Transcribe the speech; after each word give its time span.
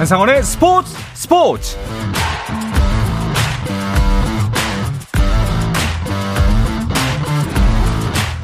한상원의 0.00 0.42
스포츠 0.42 0.96
스포츠 1.12 1.76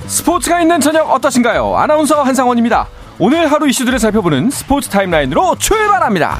스포츠가 0.06 0.60
있는 0.60 0.78
저녁 0.82 1.10
어떠신가요? 1.10 1.74
아나운서 1.78 2.22
한상원입니다. 2.22 2.88
오늘 3.18 3.50
하루 3.50 3.66
이슈들을 3.70 3.98
살펴보는 3.98 4.50
스포츠 4.50 4.90
타임라인으로 4.90 5.56
출발합니다. 5.56 6.36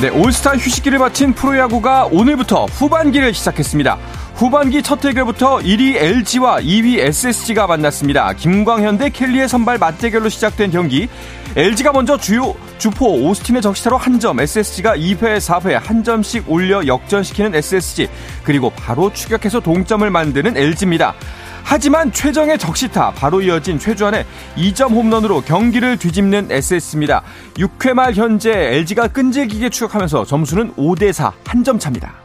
네, 0.00 0.08
올스타 0.08 0.56
휴식기를 0.56 0.98
마친 0.98 1.32
프로야구가 1.32 2.06
오늘부터 2.10 2.64
후반기를 2.64 3.32
시작했습니다. 3.32 3.96
후반기 4.42 4.82
첫 4.82 5.00
대결부터 5.00 5.58
1위 5.58 5.94
LG와 5.94 6.58
2위 6.62 6.98
SSG가 6.98 7.68
만났습니다. 7.68 8.32
김광현 8.32 8.98
대 8.98 9.08
켈리의 9.08 9.48
선발 9.48 9.78
맞대결로 9.78 10.28
시작된 10.28 10.72
경기. 10.72 11.08
LG가 11.54 11.92
먼저 11.92 12.16
주요 12.16 12.52
주포 12.76 13.22
오스틴의 13.22 13.62
적시타로 13.62 13.96
한 13.96 14.18
점, 14.18 14.40
SSG가 14.40 14.96
2회, 14.96 15.38
4회 15.38 15.74
한 15.74 16.02
점씩 16.02 16.50
올려 16.50 16.84
역전시키는 16.84 17.54
SSG, 17.54 18.08
그리고 18.42 18.70
바로 18.70 19.12
추격해서 19.12 19.60
동점을 19.60 20.10
만드는 20.10 20.56
LG입니다. 20.56 21.14
하지만 21.62 22.10
최정의 22.10 22.58
적시타 22.58 23.12
바로 23.12 23.42
이어진 23.42 23.78
최주환의 23.78 24.26
2점 24.56 24.90
홈런으로 24.90 25.42
경기를 25.42 25.96
뒤집는 25.96 26.50
SS입니다. 26.50 27.22
6회 27.54 27.94
말 27.94 28.14
현재 28.14 28.50
LG가 28.50 29.06
끈질기게 29.06 29.68
추격하면서 29.70 30.24
점수는 30.24 30.74
5대4 30.74 31.30
한 31.44 31.62
점 31.62 31.78
차입니다. 31.78 32.21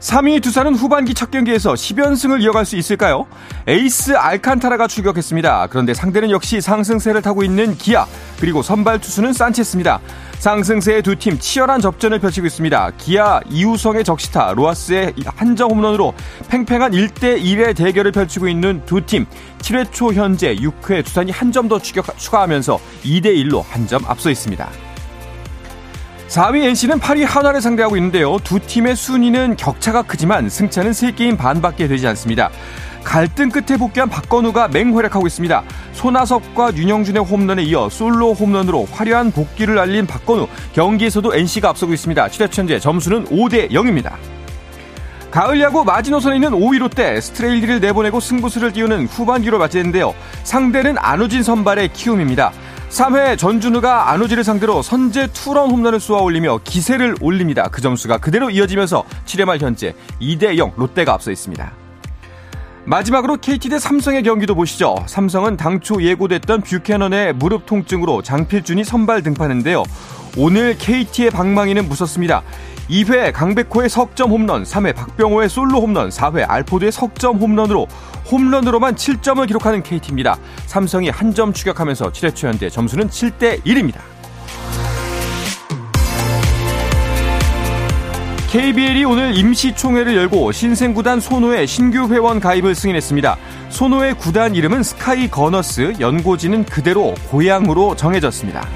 3위 0.00 0.42
두산은 0.42 0.74
후반기 0.74 1.12
첫 1.12 1.30
경기에서 1.30 1.74
10연승을 1.74 2.40
이어갈 2.40 2.64
수 2.64 2.76
있을까요? 2.76 3.26
에이스 3.66 4.16
알칸타라가 4.16 4.86
출격했습니다. 4.86 5.66
그런데 5.70 5.92
상대는 5.92 6.30
역시 6.30 6.60
상승세를 6.62 7.20
타고 7.20 7.44
있는 7.44 7.76
기아, 7.76 8.06
그리고 8.40 8.62
선발 8.62 9.00
투수는 9.00 9.34
산체스입니다. 9.34 10.00
상승세의 10.38 11.02
두 11.02 11.16
팀 11.16 11.38
치열한 11.38 11.82
접전을 11.82 12.18
펼치고 12.18 12.46
있습니다. 12.46 12.92
기아 12.96 13.40
이우성의 13.50 14.04
적시타, 14.04 14.54
로하스의 14.54 15.12
한정 15.26 15.70
홈런으로 15.70 16.14
팽팽한 16.48 16.92
1대1의 16.92 17.76
대결을 17.76 18.10
펼치고 18.12 18.48
있는 18.48 18.80
두 18.86 19.04
팀. 19.04 19.26
7회 19.58 19.92
초 19.92 20.14
현재 20.14 20.56
6회 20.56 21.04
두산이 21.04 21.30
한 21.30 21.52
점 21.52 21.68
더 21.68 21.78
추가하면서 21.78 22.80
2대1로 23.04 23.62
한 23.68 23.86
점 23.86 24.02
앞서 24.06 24.30
있습니다. 24.30 24.66
4위 26.30 26.62
NC는 26.62 27.00
8위 27.00 27.24
하나를 27.26 27.60
상대하고 27.60 27.96
있는데요. 27.96 28.38
두 28.44 28.60
팀의 28.60 28.94
순위는 28.94 29.56
격차가 29.56 30.02
크지만 30.02 30.48
승차는 30.48 30.92
3게임 30.92 31.36
반밖에 31.36 31.88
되지 31.88 32.06
않습니다. 32.06 32.50
갈등 33.02 33.48
끝에 33.48 33.76
복귀한 33.76 34.08
박건우가 34.08 34.68
맹활약하고 34.68 35.26
있습니다. 35.26 35.64
손아섭과 35.92 36.76
윤영준의 36.76 37.24
홈런에 37.24 37.64
이어 37.64 37.88
솔로 37.88 38.32
홈런으로 38.32 38.86
화려한 38.92 39.32
복귀를 39.32 39.76
알린 39.80 40.06
박건우. 40.06 40.46
경기에서도 40.72 41.34
NC가 41.34 41.70
앞서고 41.70 41.92
있습니다. 41.94 42.28
7회 42.28 42.56
현재 42.56 42.78
점수는 42.78 43.24
5대 43.24 43.72
0입니다. 43.72 44.12
가을 45.32 45.60
야구 45.60 45.84
마지노선에 45.84 46.36
있는 46.36 46.50
5위 46.52 46.78
롯데 46.78 47.20
스트레일리를 47.20 47.80
내보내고 47.80 48.20
승부수를 48.20 48.72
띄우는 48.72 49.06
후반기로 49.06 49.58
맞이했는데요. 49.58 50.14
상대는 50.44 50.94
안우진 50.96 51.42
선발의 51.42 51.92
키움입니다. 51.92 52.52
3회 52.90 53.38
전준우가 53.38 54.10
안우지를 54.10 54.42
상대로 54.42 54.82
선제 54.82 55.28
투런 55.28 55.70
홈런을 55.70 56.00
쏘아 56.00 56.22
올리며 56.22 56.60
기세를 56.64 57.14
올립니다. 57.20 57.68
그 57.70 57.80
점수가 57.80 58.18
그대로 58.18 58.50
이어지면서 58.50 59.04
7회 59.24 59.44
말 59.44 59.58
현재 59.58 59.94
2대 60.20 60.58
0 60.58 60.72
롯데가 60.76 61.14
앞서 61.14 61.30
있습니다. 61.30 61.72
마지막으로 62.84 63.36
KT 63.36 63.68
대 63.68 63.78
삼성의 63.78 64.24
경기도 64.24 64.56
보시죠. 64.56 64.96
삼성은 65.06 65.56
당초 65.56 66.02
예고됐던 66.02 66.62
뷰캐넌의 66.62 67.34
무릎 67.34 67.66
통증으로 67.66 68.22
장필준이 68.22 68.82
선발 68.82 69.22
등판했는데요. 69.22 69.84
오늘 70.36 70.76
KT의 70.76 71.30
방망이는 71.30 71.88
무섭습니다. 71.88 72.42
2회 72.90 73.32
강백호의 73.32 73.88
석점 73.88 74.30
홈런, 74.30 74.64
3회 74.64 74.94
박병호의 74.94 75.48
솔로 75.48 75.80
홈런, 75.80 76.08
4회 76.10 76.44
알포드의 76.48 76.90
석점 76.92 77.38
홈런으로 77.38 77.86
홈런으로만 78.30 78.96
7점을 78.96 79.46
기록하는 79.46 79.82
KT입니다. 79.82 80.36
삼성이 80.66 81.08
한 81.08 81.30
점 81.30 81.52
추격하면서 81.52 82.10
7회 82.10 82.34
초 82.34 82.48
현재 82.48 82.68
점수는 82.68 83.08
7대 83.08 83.62
1입니다. 83.64 84.00
KBL이 88.50 89.04
오늘 89.04 89.38
임시총회를 89.38 90.16
열고 90.16 90.50
신생구단 90.50 91.20
소노의 91.20 91.68
신규 91.68 92.08
회원 92.12 92.40
가입을 92.40 92.74
승인했습니다. 92.74 93.36
소노의 93.68 94.14
구단 94.14 94.56
이름은 94.56 94.82
스카이 94.82 95.30
거너스, 95.30 95.92
연고지는 96.00 96.64
그대로 96.64 97.14
고양으로 97.30 97.94
정해졌습니다. 97.94 98.66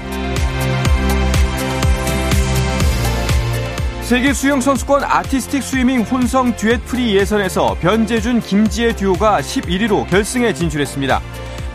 세계 4.05 4.33
수영 4.33 4.61
선수권 4.61 5.03
아티스틱 5.03 5.63
스위밍 5.63 6.01
혼성 6.03 6.55
듀엣 6.55 6.85
프리 6.85 7.15
예선에서 7.15 7.75
변재준 7.81 8.39
김지혜 8.39 8.95
듀오가 8.95 9.41
11위로 9.41 10.07
결승에 10.07 10.53
진출했습니다. 10.53 11.19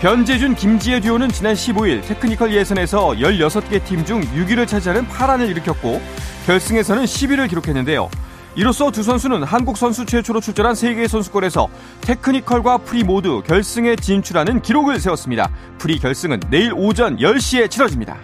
변재준 0.00 0.54
김지혜 0.54 1.00
듀오는 1.00 1.28
지난 1.30 1.54
15일 1.54 2.06
테크니컬 2.06 2.54
예선에서 2.54 3.08
16개 3.14 3.84
팀 3.84 4.04
중 4.04 4.20
6위를 4.20 4.68
차지하는 4.68 5.08
파란을 5.08 5.48
일으켰고 5.48 6.00
결승에서는 6.46 7.02
10위를 7.02 7.48
기록했는데요. 7.48 8.08
이로써 8.54 8.92
두 8.92 9.02
선수는 9.02 9.42
한국 9.42 9.76
선수 9.76 10.06
최초로 10.06 10.41
출전한 10.41 10.76
세계 10.76 11.08
선수권에서 11.08 11.66
테크니컬과 12.02 12.78
프리 12.78 13.02
모두 13.02 13.42
결승에 13.44 13.97
진출하는 13.97 14.62
기록을 14.62 15.00
세웠습니다. 15.00 15.50
프리 15.78 15.98
결승은 15.98 16.38
내일 16.48 16.74
오전 16.76 17.16
10시에 17.16 17.68
치러집니다. 17.68 18.16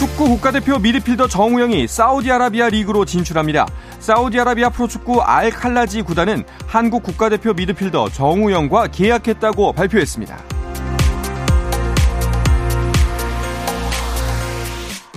축구 0.00 0.30
국가대표 0.30 0.78
미드필더 0.78 1.28
정우영이 1.28 1.86
사우디아라비아 1.86 2.70
리그로 2.70 3.04
진출합니다. 3.04 3.66
사우디아라비아 3.98 4.70
프로축구 4.70 5.20
알 5.20 5.50
칼리지 5.50 6.00
구단은 6.00 6.44
한국 6.66 7.02
국가대표 7.02 7.52
미드필더 7.52 8.08
정우영과 8.08 8.86
계약했다고 8.86 9.74
발표했습니다. 9.74 10.38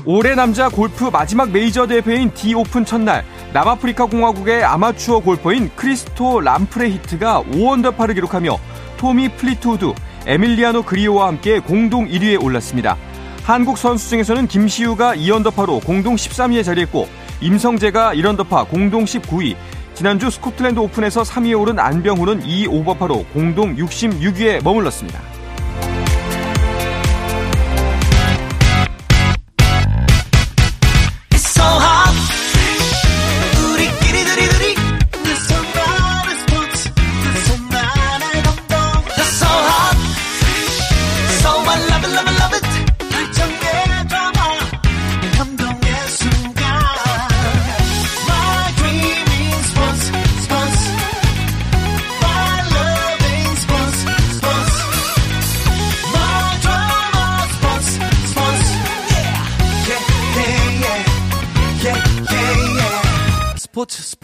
올해 0.03 0.35
남자 0.35 0.67
골프 0.67 1.05
마지막 1.05 1.51
메이저 1.51 1.87
대회인 1.87 2.33
디오픈 2.33 2.83
첫날 2.83 3.23
남아프리카 3.53 4.07
공화국의 4.07 4.65
아마추어 4.65 5.19
골퍼인 5.19 5.71
크리스토 5.77 6.41
람프레히트가 6.41 7.43
5언더파를 7.53 8.15
기록하며 8.15 8.57
토미 8.97 9.29
플리트우드, 9.29 9.93
에밀리아노 10.27 10.83
그리오와 10.83 11.27
함께 11.27 11.59
공동 11.59 12.09
1위에 12.09 12.43
올랐습니다. 12.43 12.97
한국 13.43 13.77
선수 13.77 14.09
중에서는 14.09 14.47
김시우가 14.47 15.15
2언더파로 15.15 15.85
공동 15.85 16.15
13위에 16.15 16.63
자리했고 16.63 17.09
임성재가 17.41 18.15
1언더파 18.15 18.69
공동 18.69 19.03
19위 19.03 19.57
지난주 19.95 20.29
스코틀랜드 20.29 20.79
오픈에서 20.79 21.23
3위에 21.23 21.59
오른 21.59 21.77
안병훈은 21.77 22.43
2오버파로 22.43 23.25
공동 23.33 23.75
66위에 23.75 24.63
머물렀습니다. 24.63 25.32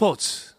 스포츠 0.00 0.54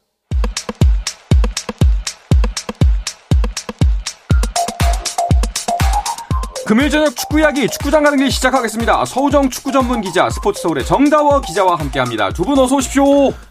금요일 6.68 6.92
저녁 6.92 7.16
축구 7.16 7.40
이야기 7.40 7.68
축구장 7.68 8.04
가는 8.04 8.20
길 8.20 8.30
시작하겠습니다. 8.30 9.04
서우정 9.06 9.50
축구 9.50 9.72
전문 9.72 10.02
기자 10.02 10.30
스포츠 10.30 10.62
서울의 10.62 10.86
정다워 10.86 11.42
기자와 11.42 11.76
함께합니다. 11.80 12.30
두 12.30 12.44
분 12.46 12.60
어서 12.60 12.76
오십시오. 12.76 13.04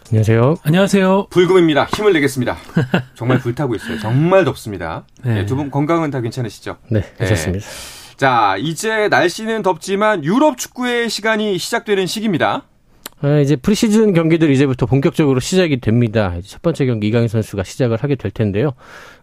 안녕하세요. 0.07 0.55
안녕하세요. 0.63 1.27
불금입니다. 1.29 1.89
힘을 1.93 2.13
내겠습니다. 2.13 2.55
정말 3.15 3.39
불타고 3.39 3.75
있어요. 3.75 3.99
정말 3.99 4.45
덥습니다. 4.45 5.03
네. 5.23 5.33
네, 5.33 5.45
두분 5.45 5.69
건강은 5.71 6.09
다 6.09 6.21
괜찮으시죠? 6.21 6.77
네, 6.89 7.03
괜찮습니다. 7.17 7.65
네. 7.67 8.15
자, 8.15 8.55
이제 8.59 9.07
날씨는 9.09 9.61
덥지만 9.61 10.23
유럽 10.23 10.57
축구의 10.57 11.09
시간이 11.09 11.57
시작되는 11.57 12.07
시기입니다. 12.07 12.63
아, 13.21 13.39
이제 13.39 13.55
프리시즌 13.55 14.13
경기들 14.13 14.49
이제부터 14.49 14.85
본격적으로 14.85 15.39
시작이 15.39 15.79
됩니다. 15.79 16.35
첫 16.43 16.61
번째 16.61 16.85
경기 16.87 17.07
이강인 17.07 17.27
선수가 17.27 17.63
시작을 17.63 17.97
하게 17.97 18.15
될 18.15 18.31
텐데요. 18.31 18.71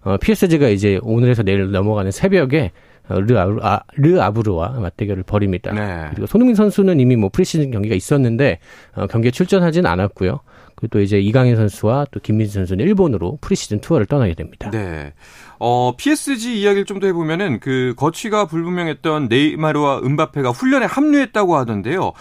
어, 0.02 0.16
PSG가 0.18 0.68
이제 0.68 1.00
오늘에서 1.02 1.42
내일 1.42 1.70
넘어가는 1.70 2.10
새벽에 2.10 2.70
어, 3.08 3.20
르, 3.20 3.36
아브, 3.38 3.58
아, 3.62 3.80
르 3.96 4.80
맞대결을 4.80 5.24
벌입니다. 5.24 5.72
네. 5.72 6.06
그리고 6.10 6.26
손흥민 6.26 6.54
선수는 6.54 7.00
이미 7.00 7.16
뭐 7.16 7.28
프리시즌 7.32 7.70
경기가 7.70 7.94
있었는데 7.94 8.60
어, 8.94 9.06
경기에 9.06 9.30
출전하진 9.30 9.86
않았고요. 9.86 10.40
그리고 10.76 10.92
또 10.92 11.00
이제 11.00 11.18
이강인 11.18 11.56
선수와 11.56 12.06
또 12.12 12.20
김민재 12.20 12.54
선수는 12.54 12.84
일본으로 12.84 13.38
프리시즌 13.40 13.80
투어를 13.80 14.06
떠나게 14.06 14.34
됩니다. 14.34 14.70
네. 14.70 15.12
어, 15.58 15.94
PSG 15.96 16.60
이야기를 16.60 16.84
좀 16.84 17.00
더 17.00 17.06
해보면은 17.08 17.58
그 17.60 17.94
거취가 17.96 18.46
불분명했던 18.46 19.26
네이마르와 19.28 20.00
음바페가 20.04 20.50
훈련에 20.50 20.86
합류했다고 20.86 21.56
하던데요. 21.56 22.12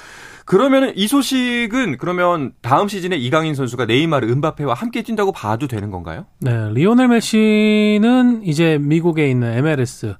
그러면 0.48 0.94
이 0.96 1.08
소식은 1.08 1.98
그러면 1.98 2.54
다음 2.62 2.88
시즌에 2.88 3.18
이강인 3.18 3.54
선수가 3.54 3.86
네이마르, 3.86 4.30
음바페와 4.31 4.74
함께 4.76 5.02
뛴다고 5.02 5.34
봐도 5.34 5.68
되는 5.68 5.92
건가요? 5.92 6.26
네, 6.40 6.70
리오넬 6.72 7.10
메시는 7.10 8.44
이제 8.46 8.78
미국에 8.80 9.30
있는 9.30 9.58
MLS 9.58 10.16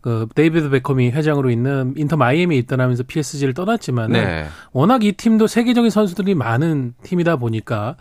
그 0.00 0.26
데이비드 0.34 0.70
베컴이 0.70 1.10
회장으로 1.10 1.50
있는 1.50 1.92
인터 1.96 2.16
마이애미에 2.16 2.58
있다라면서 2.60 3.02
PSG를 3.02 3.52
떠났지만 3.52 4.12
네. 4.12 4.46
워낙 4.72 5.04
이 5.04 5.12
팀도 5.12 5.46
세계적인 5.46 5.90
선수들이 5.90 6.34
많은 6.34 6.94
팀이다 7.02 7.36
보니까 7.36 7.96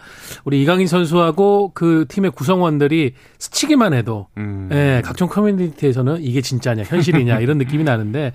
우리 0.45 0.61
이강인 0.61 0.87
선수하고 0.87 1.71
그 1.73 2.05
팀의 2.07 2.31
구성원들이 2.31 3.13
스치기만 3.37 3.93
해도 3.93 4.27
음. 4.37 4.69
예, 4.71 5.01
각종 5.03 5.27
커뮤니티에서는 5.27 6.21
이게 6.21 6.41
진짜냐 6.41 6.83
현실이냐 6.83 7.39
이런 7.41 7.57
느낌이 7.57 7.83
나는데 7.83 8.33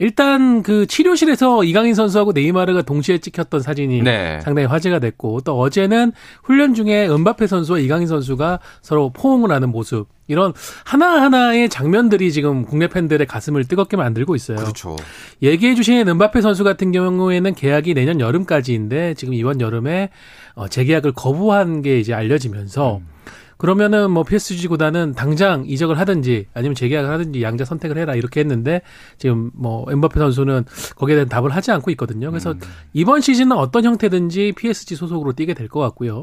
일단 0.00 0.62
그 0.62 0.86
치료실에서 0.86 1.62
이강인 1.64 1.94
선수하고 1.94 2.32
네이마르가 2.32 2.82
동시에 2.82 3.18
찍혔던 3.18 3.60
사진이 3.60 4.02
네. 4.02 4.40
상당히 4.42 4.66
화제가 4.66 4.98
됐고 4.98 5.42
또 5.42 5.58
어제는 5.60 6.12
훈련 6.42 6.74
중에 6.74 7.08
은바페 7.08 7.46
선수와 7.46 7.78
이강인 7.78 8.08
선수가 8.08 8.58
서로 8.82 9.10
포옹을 9.10 9.52
하는 9.52 9.70
모습 9.70 10.08
이런 10.26 10.52
하나하나의 10.84 11.68
장면들이 11.68 12.32
지금 12.32 12.64
국내 12.64 12.88
팬들의 12.88 13.26
가슴을 13.26 13.64
뜨겁게 13.64 13.96
만들고 13.96 14.34
있어요. 14.34 14.56
그렇죠. 14.56 14.96
얘기해 15.42 15.74
주신 15.74 16.08
은바페 16.08 16.40
선수 16.40 16.64
같은 16.64 16.92
경우에는 16.92 17.54
계약이 17.54 17.94
내년 17.94 18.20
여름까지인데 18.20 19.14
지금 19.14 19.34
이번 19.34 19.60
여름에 19.60 20.10
어 20.54 20.68
재계약을 20.68 21.12
거부한 21.12 21.82
게 21.82 21.98
이제 21.98 22.14
알려지면서 22.14 22.98
음. 22.98 23.13
그러면은 23.56 24.10
뭐 24.10 24.22
PSG보다는 24.24 25.12
당장 25.14 25.64
이적을 25.66 25.98
하든지 25.98 26.46
아니면 26.54 26.74
재계약을 26.74 27.10
하든지 27.10 27.42
양자 27.42 27.64
선택을 27.64 27.98
해라 27.98 28.14
이렇게 28.14 28.40
했는데 28.40 28.82
지금 29.18 29.50
뭐 29.54 29.84
엠바페 29.90 30.18
선수는 30.20 30.64
거기에 30.96 31.16
대한 31.16 31.28
답을 31.28 31.50
하지 31.50 31.70
않고 31.72 31.90
있거든요. 31.92 32.30
그래서 32.30 32.52
음. 32.52 32.60
이번 32.92 33.20
시즌은 33.20 33.56
어떤 33.56 33.84
형태든지 33.84 34.52
PSG 34.56 34.96
소속으로 34.96 35.32
뛰게 35.32 35.54
될 35.54 35.68
것 35.68 35.80
같고요. 35.80 36.22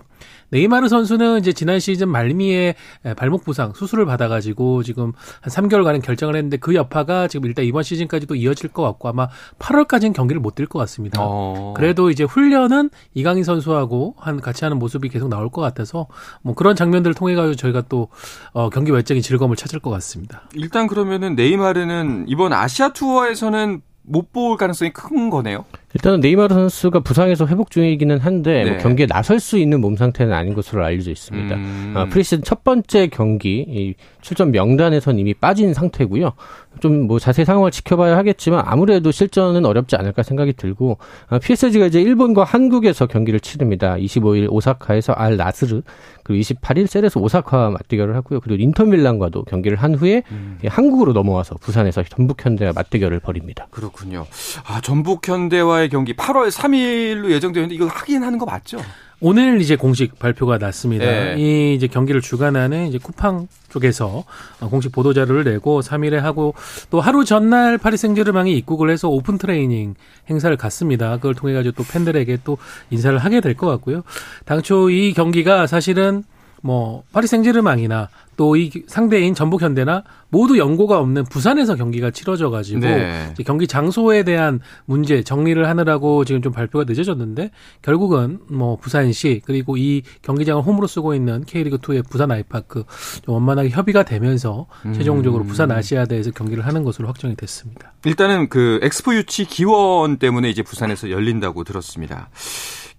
네이마르 0.49 0.87
선수는 0.87 1.39
이제 1.39 1.51
지난 1.51 1.79
시즌 1.79 2.07
말미에 2.09 2.75
발목 3.17 3.43
부상 3.43 3.73
수술을 3.73 4.05
받아가지고 4.05 4.83
지금 4.83 5.13
한 5.41 5.51
3개월간은 5.51 6.01
결정을 6.03 6.35
했는데 6.35 6.57
그 6.57 6.75
여파가 6.75 7.27
지금 7.27 7.47
일단 7.47 7.65
이번 7.65 7.81
시즌까지도 7.83 8.35
이어질 8.35 8.69
것 8.69 8.83
같고 8.83 9.09
아마 9.09 9.27
8월까지는 9.59 10.13
경기를 10.13 10.39
못 10.39 10.51
뛸 10.55 10.67
것 10.67 10.79
같습니다. 10.79 11.19
어. 11.23 11.73
그래도 11.77 12.09
이제 12.11 12.23
훈련은 12.25 12.89
이강인 13.13 13.43
선수하고 13.45 14.15
한 14.17 14.41
같이 14.41 14.65
하는 14.65 14.77
모습이 14.79 15.07
계속 15.09 15.29
나올 15.29 15.49
것 15.49 15.61
같아서 15.61 16.07
뭐 16.41 16.53
그런 16.53 16.75
장면들을 16.75 17.13
통해 17.21 17.35
가지고 17.35 17.55
저희가 17.55 17.83
또 17.87 18.07
어, 18.53 18.69
경기 18.71 18.91
외적인 18.91 19.21
즐거움을 19.21 19.55
찾을 19.55 19.79
것 19.79 19.91
같습니다. 19.91 20.41
일단 20.55 20.87
그러면은 20.87 21.35
네이마르는 21.35 22.25
이번 22.27 22.51
아시아 22.51 22.89
투어에서는 22.93 23.81
못 24.03 24.31
볼 24.33 24.57
가능성이 24.57 24.91
큰 24.91 25.29
거네요. 25.29 25.65
일단은 25.93 26.21
네이마르 26.21 26.53
선수가 26.53 27.01
부상에서 27.01 27.47
회복 27.47 27.71
중이기는 27.71 28.19
한데 28.19 28.61
뭐 28.61 28.63
네. 28.63 28.71
뭐 28.71 28.81
경기에 28.81 29.07
나설 29.07 29.39
수 29.39 29.57
있는 29.57 29.81
몸 29.81 29.95
상태는 29.95 30.33
아닌 30.33 30.53
것으로 30.53 30.83
알려져 30.85 31.11
있습니다. 31.11 31.55
음. 31.55 31.93
아, 31.95 32.05
프리시즌 32.05 32.43
첫 32.43 32.63
번째 32.63 33.07
경기 33.07 33.65
이 33.67 33.93
출전 34.21 34.51
명단에선 34.51 35.19
이미 35.19 35.33
빠진 35.33 35.73
상태고요. 35.73 36.33
좀 36.79 37.01
뭐 37.01 37.19
자세히 37.19 37.45
상황을 37.45 37.71
지켜봐야 37.71 38.15
하겠지만 38.17 38.63
아무래도 38.65 39.11
실전은 39.11 39.65
어렵지 39.65 39.95
않을까 39.95 40.23
생각이 40.23 40.53
들고 40.53 40.97
아, 41.27 41.39
PSG가 41.39 41.87
이제 41.87 42.01
일본과 42.01 42.43
한국에서 42.43 43.07
경기를 43.07 43.39
치릅니다. 43.39 43.95
25일 43.95 44.47
오사카에서 44.49 45.13
알 45.13 45.37
나스르 45.37 45.81
그리고 46.23 46.41
28일 46.41 46.87
셀에서 46.87 47.19
오사카와 47.19 47.71
맞대결을 47.71 48.15
하고요. 48.15 48.39
그리고 48.39 48.61
인터밀란과도 48.61 49.43
경기를 49.43 49.77
한 49.77 49.95
후에 49.95 50.23
음. 50.31 50.59
한국으로 50.65 51.13
넘어와서 51.13 51.55
부산에서 51.55 52.03
전북현대와 52.03 52.73
맞대결을 52.73 53.19
벌입니다. 53.19 53.67
그렇군요. 53.71 54.25
아 54.65 54.79
전북현대와 54.81 55.80
우리나라의 55.81 55.89
경기 55.89 56.13
8월 56.13 56.49
3일로 56.51 57.31
예정되어 57.31 57.63
있는데 57.63 57.75
이거 57.75 57.87
하긴 57.87 58.23
하는 58.23 58.37
거 58.37 58.45
맞죠? 58.45 58.79
오늘 59.19 59.61
이제 59.61 59.75
공식 59.75 60.17
발표가 60.17 60.57
났습니다. 60.57 61.05
네. 61.05 61.35
이 61.37 61.75
이제 61.75 61.85
경기를 61.87 62.21
주관하는 62.21 62.87
이제 62.87 62.97
쿠팡 62.97 63.47
쪽에서 63.69 64.23
공식 64.59 64.91
보도 64.91 65.13
자료를 65.13 65.43
내고 65.43 65.81
3일에 65.81 66.15
하고 66.15 66.55
또 66.89 67.01
하루 67.01 67.23
전날 67.23 67.77
파리 67.77 67.97
생제르맹이 67.97 68.55
입국을 68.57 68.89
해서 68.89 69.09
오픈 69.09 69.37
트레이닝 69.37 69.93
행사를 70.29 70.55
갔습니다. 70.57 71.17
그걸 71.17 71.35
통해 71.35 71.53
가지고 71.53 71.75
또 71.75 71.83
팬들에게 71.91 72.39
또 72.43 72.57
인사를 72.89 73.15
하게 73.17 73.41
될 73.41 73.55
것 73.55 73.67
같고요. 73.67 74.01
당초 74.45 74.89
이 74.89 75.13
경기가 75.13 75.67
사실은 75.67 76.23
뭐 76.61 77.03
파리 77.11 77.27
생제르맹이나 77.27 78.09
또 78.37 78.55
이 78.55 78.71
상대인 78.87 79.35
전북 79.35 79.61
현대나 79.61 80.03
모두 80.29 80.57
연고가 80.57 80.99
없는 80.99 81.25
부산에서 81.25 81.75
경기가 81.75 82.09
치러져 82.09 82.49
가지고 82.49 82.79
네. 82.79 83.33
경기 83.45 83.67
장소에 83.67 84.23
대한 84.23 84.59
문제 84.85 85.21
정리를 85.21 85.67
하느라고 85.67 86.25
지금 86.25 86.41
좀 86.41 86.51
발표가 86.51 86.85
늦어졌는데 86.87 87.51
결국은 87.81 88.39
뭐 88.49 88.77
부산시 88.77 89.41
그리고 89.45 89.77
이 89.77 90.01
경기장을 90.21 90.63
홈으로 90.63 90.87
쓰고 90.87 91.13
있는 91.13 91.43
K리그 91.43 91.77
2의 91.77 92.09
부산 92.09 92.31
아이파크 92.31 92.83
좀 93.23 93.35
원만하게 93.35 93.69
협의가 93.69 94.03
되면서 94.03 94.67
음. 94.85 94.93
최종적으로 94.93 95.43
부산 95.43 95.71
아시아대에서 95.71 96.31
경기를 96.31 96.65
하는 96.65 96.83
것으로 96.83 97.07
확정이 97.07 97.35
됐습니다. 97.35 97.93
일단은 98.05 98.49
그 98.49 98.79
엑스포 98.81 99.13
유치 99.13 99.45
기원 99.45 100.17
때문에 100.17 100.49
이제 100.49 100.63
부산에서 100.63 101.11
열린다고 101.11 101.63
들었습니다. 101.63 102.29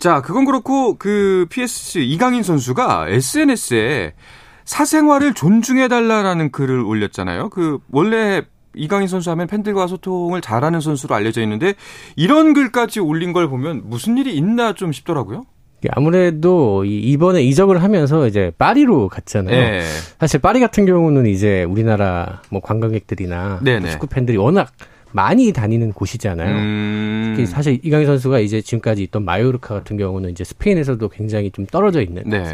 자, 0.02 0.20
그건 0.20 0.44
그렇고 0.44 0.96
그 0.98 1.46
PS 1.48 2.00
이강인 2.00 2.42
선수가 2.42 3.06
SNS에 3.08 4.14
사생활을 4.64 5.32
존중해 5.32 5.86
달라라는 5.86 6.50
글을 6.50 6.80
올렸잖아요. 6.80 7.50
그 7.50 7.78
원래 7.92 8.42
이강인 8.74 9.06
선수 9.06 9.30
하면 9.30 9.46
팬들과 9.46 9.86
소통을 9.86 10.40
잘하는 10.40 10.80
선수로 10.80 11.14
알려져 11.14 11.40
있는데 11.42 11.74
이런 12.16 12.52
글까지 12.52 12.98
올린 12.98 13.32
걸 13.32 13.48
보면 13.48 13.82
무슨 13.84 14.18
일이 14.18 14.36
있나 14.36 14.72
좀 14.72 14.90
싶더라고요. 14.90 15.44
아무래도 15.92 16.84
이번에 16.84 17.44
이적을 17.44 17.80
하면서 17.80 18.26
이제 18.26 18.50
파리로 18.58 19.08
갔잖아요. 19.08 19.56
네. 19.56 19.82
사실 20.18 20.40
파리 20.40 20.58
같은 20.58 20.84
경우는 20.84 21.26
이제 21.26 21.62
우리나라 21.62 22.42
뭐 22.50 22.60
관광객들이나 22.60 23.60
축구 23.88 24.08
팬들이 24.08 24.36
워낙 24.36 24.72
많이 25.12 25.52
다니는 25.52 25.92
곳이잖아요. 25.92 26.56
음. 26.56 27.32
특히 27.34 27.46
사실 27.46 27.78
이강인 27.82 28.06
선수가 28.06 28.40
이제 28.40 28.60
지금까지 28.60 29.02
있던 29.04 29.24
마요르카 29.24 29.74
같은 29.74 29.96
경우는 29.96 30.30
이제 30.30 30.44
스페인에서도 30.44 31.08
굉장히 31.08 31.50
좀 31.50 31.66
떨어져 31.66 32.02
있는 32.02 32.22
네. 32.26 32.44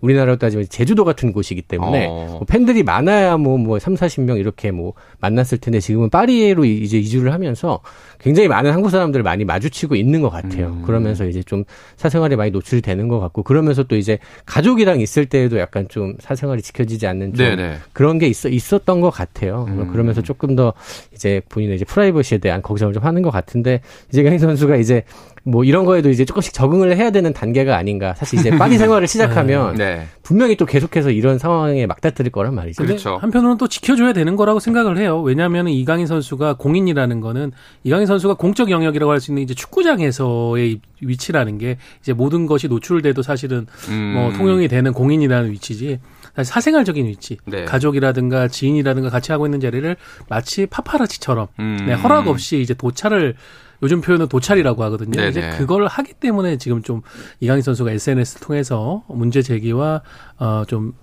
우리나라로 0.00 0.36
따지면 0.36 0.66
제주도 0.68 1.04
같은 1.04 1.32
곳이기 1.32 1.62
때문에 1.62 2.06
어. 2.06 2.26
뭐 2.30 2.40
팬들이 2.46 2.82
많아야 2.82 3.36
뭐, 3.36 3.58
뭐 3.58 3.78
3, 3.78 3.94
40명 3.94 4.38
이렇게 4.38 4.70
뭐 4.70 4.94
만났을 5.20 5.58
텐데 5.58 5.80
지금은 5.80 6.10
파리로 6.10 6.64
이제 6.64 6.98
이주를 6.98 7.32
하면서 7.32 7.80
굉장히 8.20 8.48
많은 8.48 8.72
한국 8.72 8.90
사람들을 8.90 9.22
많이 9.22 9.44
마주치고 9.44 9.94
있는 9.94 10.22
것 10.22 10.30
같아요. 10.30 10.68
음. 10.68 10.82
그러면서 10.82 11.26
이제 11.26 11.42
좀 11.42 11.64
사생활에 11.96 12.36
많이 12.36 12.50
노출이 12.50 12.80
되는 12.80 13.08
것 13.08 13.20
같고 13.20 13.42
그러면서 13.42 13.82
또 13.82 13.96
이제 13.96 14.18
가족이랑 14.44 15.00
있을 15.00 15.26
때에도 15.26 15.58
약간 15.58 15.88
좀 15.88 16.14
사생활이 16.18 16.62
지켜지지 16.62 17.06
않는 17.06 17.34
좀 17.34 17.46
네네. 17.46 17.76
그런 17.92 18.18
게 18.18 18.26
있어 18.26 18.48
있었던 18.48 19.00
것 19.00 19.10
같아요. 19.10 19.66
음. 19.68 19.92
그러면서 19.92 20.22
조금 20.22 20.56
더 20.56 20.72
이제 21.12 21.40
본인의 21.48 21.76
이제 21.76 21.84
프라이버시에 21.84 22.38
대한 22.38 22.62
걱정을 22.62 22.94
좀 22.94 23.02
하는 23.04 23.22
것 23.22 23.30
같은데 23.30 23.80
이제 24.08 24.22
강인 24.22 24.38
선수가 24.38 24.76
이제 24.76 25.04
뭐 25.48 25.62
이런 25.62 25.84
거에도 25.84 26.10
이제 26.10 26.24
조금씩 26.24 26.52
적응을 26.52 26.96
해야 26.96 27.10
되는 27.10 27.32
단계가 27.32 27.76
아닌가. 27.76 28.14
사실 28.14 28.40
이제 28.40 28.50
파리 28.50 28.76
생활을 28.78 29.06
시작하면 29.06 29.76
네. 29.76 30.06
분명히 30.24 30.56
또 30.56 30.66
계속해서 30.66 31.12
이런 31.12 31.38
상황에 31.38 31.86
막다뜨릴 31.86 32.32
거란 32.32 32.52
말이죠. 32.54 32.82
그렇죠. 32.82 33.16
한편으로는 33.18 33.56
또 33.56 33.68
지켜줘야 33.68 34.12
되는 34.12 34.34
거라고 34.34 34.58
생각을 34.58 34.98
해요. 34.98 35.22
왜냐하면 35.22 35.68
이강인 35.68 36.08
선수가 36.08 36.54
공인이라는 36.54 37.20
거는 37.20 37.52
이강인 37.84 38.06
선수가 38.06 38.34
공적 38.34 38.70
영역이라고 38.72 39.12
할 39.12 39.20
수 39.20 39.30
있는 39.30 39.42
이제 39.44 39.54
축구장에서의 39.54 40.80
위치라는 41.00 41.58
게 41.58 41.78
이제 42.02 42.12
모든 42.12 42.46
것이 42.46 42.66
노출돼도 42.68 43.22
사실은 43.22 43.66
음. 43.88 44.12
뭐 44.14 44.32
통용이 44.32 44.66
되는 44.68 44.92
공인이라는 44.92 45.50
위치지. 45.52 46.00
사실 46.34 46.52
사생활적인 46.52 47.06
위치, 47.06 47.38
네. 47.46 47.64
가족이라든가 47.64 48.48
지인이라든가 48.48 49.08
같이 49.10 49.32
하고 49.32 49.46
있는 49.46 49.60
자리를 49.60 49.96
마치 50.28 50.66
파파라치처럼 50.66 51.46
음. 51.60 51.84
네, 51.86 51.94
허락 51.94 52.28
없이 52.28 52.60
이제 52.60 52.74
도차를 52.74 53.36
요즘 53.82 54.00
표현은 54.00 54.28
도찰이라고 54.28 54.82
하거든요. 54.84 55.12
네네. 55.12 55.28
이제 55.30 55.50
그걸 55.58 55.86
하기 55.86 56.14
때문에 56.14 56.56
지금 56.58 56.82
좀 56.82 57.02
이강인 57.40 57.62
선수가 57.62 57.90
SNS 57.90 58.40
통해서 58.40 59.04
문제 59.08 59.42
제기와 59.42 60.02
어 60.38 60.64
좀 60.66 60.94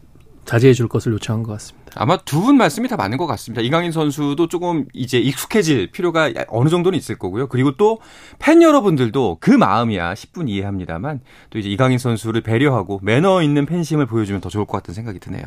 자제해 0.46 0.74
줄 0.74 0.88
것을 0.90 1.14
요청한 1.14 1.44
것 1.44 1.54
같습니다. 1.54 1.83
아마 1.96 2.18
두 2.18 2.44
분 2.44 2.58
말씀이 2.58 2.88
다 2.90 2.98
맞는 2.98 3.18
것 3.18 3.26
같습니다. 3.28 3.62
이강인 3.62 3.92
선수도 3.92 4.48
조금 4.48 4.86
이제 4.94 5.18
익숙해질 5.20 5.92
필요가 5.92 6.30
어느 6.50 6.70
정도는 6.70 6.98
있을 6.98 7.18
거고요. 7.18 7.48
그리고 7.48 7.76
또 7.78 8.00
팬 8.40 8.62
여러분들도 8.62 9.38
그 9.40 9.52
마음이야 9.52 10.14
10분 10.14 10.50
이해합니다만 10.50 11.22
또 11.50 11.60
이제 11.60 11.70
이강인 11.70 11.98
선수를 11.98 12.42
배려하고 12.42 13.00
매너 13.04 13.42
있는 13.42 13.66
팬심을 13.66 14.06
보여주면 14.06 14.42
더 14.42 14.50
좋을 14.50 14.66
것 14.66 14.74
같은 14.74 14.94
생각이 14.94 15.20
드네요. 15.20 15.44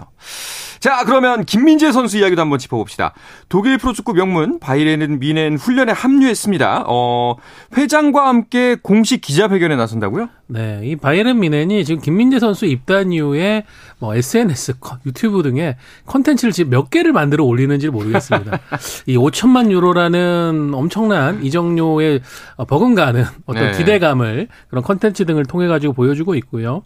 자, 0.79 1.05
그러면 1.05 1.45
김민재 1.45 1.91
선수 1.93 2.19
이야기도 2.19 2.41
한번 2.43 2.59
짚어봅시다. 2.59 3.12
독일 3.49 3.79
프로축구 3.79 4.12
명문 4.12 4.59
바이에른 4.61 5.19
미넨 5.19 5.57
훈련에 5.57 5.93
합류했습니다. 5.93 6.85
어, 6.87 7.37
회장과 7.76 8.29
함께 8.29 8.76
공식 8.83 9.21
기자회견에 9.23 9.75
나선다고요? 9.76 10.29
네, 10.49 10.81
이 10.85 10.97
바이에른 10.97 11.41
미넨이 11.41 11.85
지금 11.85 12.00
김민재 12.03 12.38
선수 12.38 12.67
입단 12.67 13.11
이후에 13.12 13.65
뭐 13.99 14.15
SNS, 14.15 14.75
유튜브 15.07 15.43
등의 15.43 15.76
컨텐츠 16.07 16.36
를 16.43 16.52
지금 16.52 16.71
몇 16.71 16.90
개를 16.90 17.12
만들어 17.12 17.45
올리는지 17.45 17.88
모르겠습니다. 17.88 18.59
이 19.07 19.16
5천만 19.16 19.71
유로라는 19.71 20.73
엄청난 20.75 21.43
이정료의 21.43 22.21
버금가는 22.69 23.25
어떤 23.47 23.73
네. 23.73 23.78
기대감을 23.78 24.49
그런 24.69 24.85
컨텐츠 24.85 25.25
등을 25.25 25.45
통해 25.47 25.66
가지고 25.66 25.93
보여주고 25.93 26.35
있고요. 26.35 26.83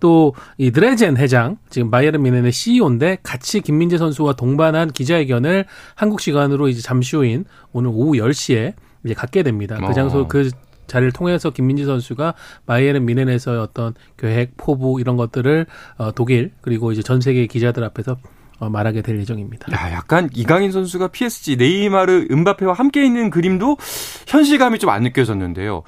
또 0.00 0.32
이 0.58 0.70
드레젠 0.70 1.16
회장, 1.16 1.56
지금 1.68 1.90
바이에른 1.90 2.22
미넨의 2.22 2.52
CEO인데 2.52 3.18
같이 3.22 3.60
김민재 3.60 3.98
선수와 3.98 4.34
동반한 4.34 4.90
기자회견을 4.90 5.64
한국 5.94 6.20
시간으로 6.20 6.68
이제 6.68 6.80
잠시 6.80 7.16
후인 7.16 7.44
오늘 7.72 7.90
오후 7.92 8.12
10시에 8.12 8.74
이제 9.04 9.14
갖게 9.14 9.42
됩니다. 9.42 9.78
그 9.86 9.94
장소 9.94 10.28
그 10.28 10.50
자리를 10.86 11.12
통해서 11.12 11.50
김민지 11.50 11.84
선수가 11.84 12.34
바이에른 12.66 13.06
미넨에서의 13.06 13.60
어떤 13.60 13.94
계획, 14.16 14.56
포부 14.56 15.00
이런 15.00 15.16
것들을 15.16 15.66
어, 15.98 16.12
독일 16.12 16.52
그리고 16.60 16.90
이제 16.92 17.02
전 17.02 17.20
세계 17.20 17.46
기자들 17.46 17.84
앞에서 17.84 18.12
어, 18.12 18.18
말하게 18.68 19.00
될 19.02 19.18
예정입니다. 19.18 19.72
야, 19.72 19.92
약간 19.92 20.28
이강인 20.34 20.72
선수가 20.72 21.08
PSG 21.08 21.56
네이마르 21.56 22.26
음바페와 22.30 22.74
함께 22.74 23.04
있는 23.04 23.30
그림도 23.30 23.78
현실감이 24.26 24.78
좀 24.78 24.90
안 24.90 25.02
느껴졌는데요. 25.04 25.82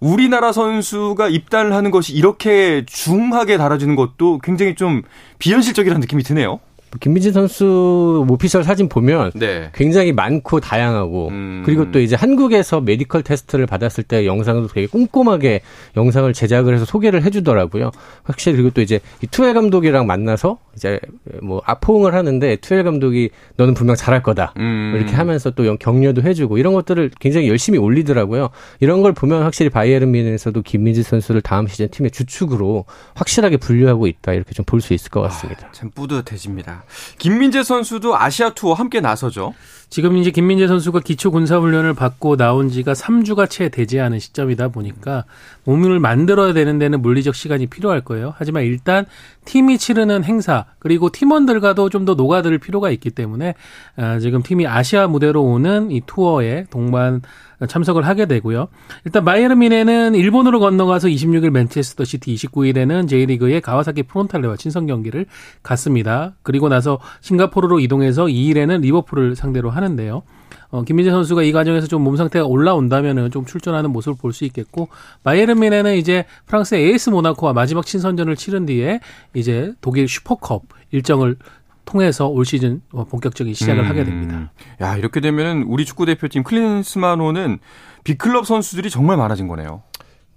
우리나라 0.00 0.52
선수가 0.52 1.28
입단을 1.28 1.72
하는 1.74 1.90
것이 1.90 2.14
이렇게 2.14 2.84
중하게 2.86 3.56
다뤄지는 3.58 3.96
것도 3.96 4.38
굉장히 4.42 4.74
좀 4.74 5.02
비현실적이라는 5.38 6.00
느낌이 6.00 6.22
드네요. 6.22 6.60
김민재 7.00 7.32
선수 7.32 8.24
오피셜 8.28 8.64
사진 8.64 8.88
보면 8.88 9.32
네. 9.34 9.70
굉장히 9.74 10.12
많고 10.12 10.60
다양하고 10.60 11.28
음. 11.28 11.62
그리고 11.66 11.90
또 11.90 12.00
이제 12.00 12.16
한국에서 12.16 12.80
메디컬 12.80 13.22
테스트를 13.22 13.66
받았을 13.66 14.04
때 14.04 14.24
영상도 14.24 14.68
되게 14.68 14.86
꼼꼼하게 14.86 15.60
영상을 15.96 16.32
제작을 16.32 16.74
해서 16.74 16.84
소개를 16.84 17.22
해주더라고요. 17.24 17.90
확실히 18.22 18.56
그리고 18.56 18.70
또 18.70 18.80
이제 18.80 19.00
이 19.22 19.26
투헬 19.26 19.52
감독이랑 19.52 20.06
만나서 20.06 20.58
이제 20.76 21.00
뭐 21.42 21.62
아포응을 21.64 22.14
하는데 22.14 22.56
투엘 22.56 22.84
감독이 22.84 23.30
너는 23.56 23.74
분명 23.74 23.96
잘할 23.96 24.22
거다 24.22 24.52
음. 24.58 24.92
이렇게 24.96 25.14
하면서 25.14 25.50
또 25.50 25.76
격려도 25.78 26.22
해주고 26.22 26.58
이런 26.58 26.74
것들을 26.74 27.10
굉장히 27.18 27.48
열심히 27.48 27.78
올리더라고요. 27.78 28.50
이런 28.80 29.02
걸 29.02 29.12
보면 29.12 29.42
확실히 29.42 29.70
바이에른 29.70 30.10
미넨에서도 30.10 30.60
김민지 30.62 31.02
선수를 31.02 31.40
다음 31.40 31.66
시즌 31.66 31.88
팀의 31.88 32.10
주축으로 32.10 32.84
확실하게 33.14 33.56
분류하고 33.56 34.06
있다 34.06 34.32
이렇게 34.34 34.52
좀 34.52 34.66
볼 34.66 34.80
수 34.80 34.92
있을 34.94 35.10
것 35.10 35.22
같습니다. 35.22 35.68
아, 35.68 35.72
참 35.72 35.90
뿌듯해집니다. 35.90 36.84
김민재 37.18 37.62
선수도 37.62 38.16
아시아 38.16 38.50
투어 38.50 38.74
함께 38.74 39.00
나서죠. 39.00 39.54
지금 39.96 40.18
이제 40.18 40.30
김민재 40.30 40.66
선수가 40.66 41.00
기초 41.00 41.30
군사 41.30 41.58
훈련을 41.58 41.94
받고 41.94 42.36
나온 42.36 42.68
지가 42.68 42.92
3주가 42.92 43.48
채 43.48 43.70
되지 43.70 43.98
않은 43.98 44.18
시점이다 44.18 44.68
보니까 44.68 45.24
몸을 45.64 46.00
만들어야 46.00 46.52
되는 46.52 46.78
데는 46.78 47.00
물리적 47.00 47.34
시간이 47.34 47.68
필요할 47.68 48.02
거예요. 48.02 48.34
하지만 48.36 48.64
일단 48.64 49.06
팀이 49.46 49.78
치르는 49.78 50.22
행사 50.22 50.66
그리고 50.80 51.08
팀원들과도 51.08 51.88
좀 51.88 52.04
더 52.04 52.12
녹아들 52.14 52.58
필요가 52.58 52.90
있기 52.90 53.10
때문에 53.10 53.54
아, 53.96 54.18
지금 54.18 54.42
팀이 54.42 54.66
아시아 54.66 55.08
무대로 55.08 55.42
오는 55.42 55.90
이 55.90 56.02
투어에 56.04 56.66
동반 56.70 57.22
참석을 57.66 58.06
하게 58.06 58.26
되고요. 58.26 58.68
일단 59.04 59.24
뮌헨은 59.58 60.14
일본으로 60.14 60.60
건너가서 60.60 61.08
26일 61.08 61.50
맨체스터 61.50 62.04
시티, 62.04 62.34
29일에는 62.34 63.08
J리그의 63.08 63.62
가와사키 63.62 64.02
프론탈레와 64.04 64.56
친선 64.56 64.86
경기를 64.86 65.26
갖습니다. 65.62 66.34
그리고 66.42 66.68
나서 66.68 66.98
싱가포르로 67.22 67.80
이동해서 67.80 68.26
2일에는 68.26 68.80
리버풀을 68.82 69.36
상대로 69.36 69.70
하는 69.70 69.85
데요. 69.94 70.22
어, 70.70 70.82
김민재 70.82 71.10
선수가 71.12 71.44
이 71.44 71.52
과정에서 71.52 71.86
좀 71.86 72.02
몸 72.02 72.16
상태가 72.16 72.44
올라온다면은 72.46 73.30
좀 73.30 73.44
출전하는 73.44 73.90
모습을 73.90 74.16
볼 74.20 74.32
수 74.32 74.44
있겠고 74.46 74.88
바이에른 75.22 75.60
뮌헨은 75.60 75.96
이제 75.96 76.24
프랑스의 76.46 76.90
AS 76.90 77.10
모나코와 77.10 77.52
마지막 77.52 77.86
친선전을 77.86 78.34
치른 78.36 78.66
뒤에 78.66 78.98
이제 79.34 79.72
독일 79.80 80.08
슈퍼컵 80.08 80.62
일정을 80.90 81.36
통해서 81.84 82.26
올 82.26 82.44
시즌 82.44 82.80
본격적인 82.90 83.54
시작을 83.54 83.84
음. 83.84 83.88
하게 83.88 84.04
됩니다. 84.04 84.50
야 84.80 84.96
이렇게 84.96 85.20
되면 85.20 85.62
우리 85.62 85.84
축구 85.84 86.04
대표팀 86.06 86.42
클린스만호는 86.42 87.58
빅클럽 88.04 88.44
선수들이 88.46 88.90
정말 88.90 89.16
많아진 89.16 89.46
거네요. 89.46 89.82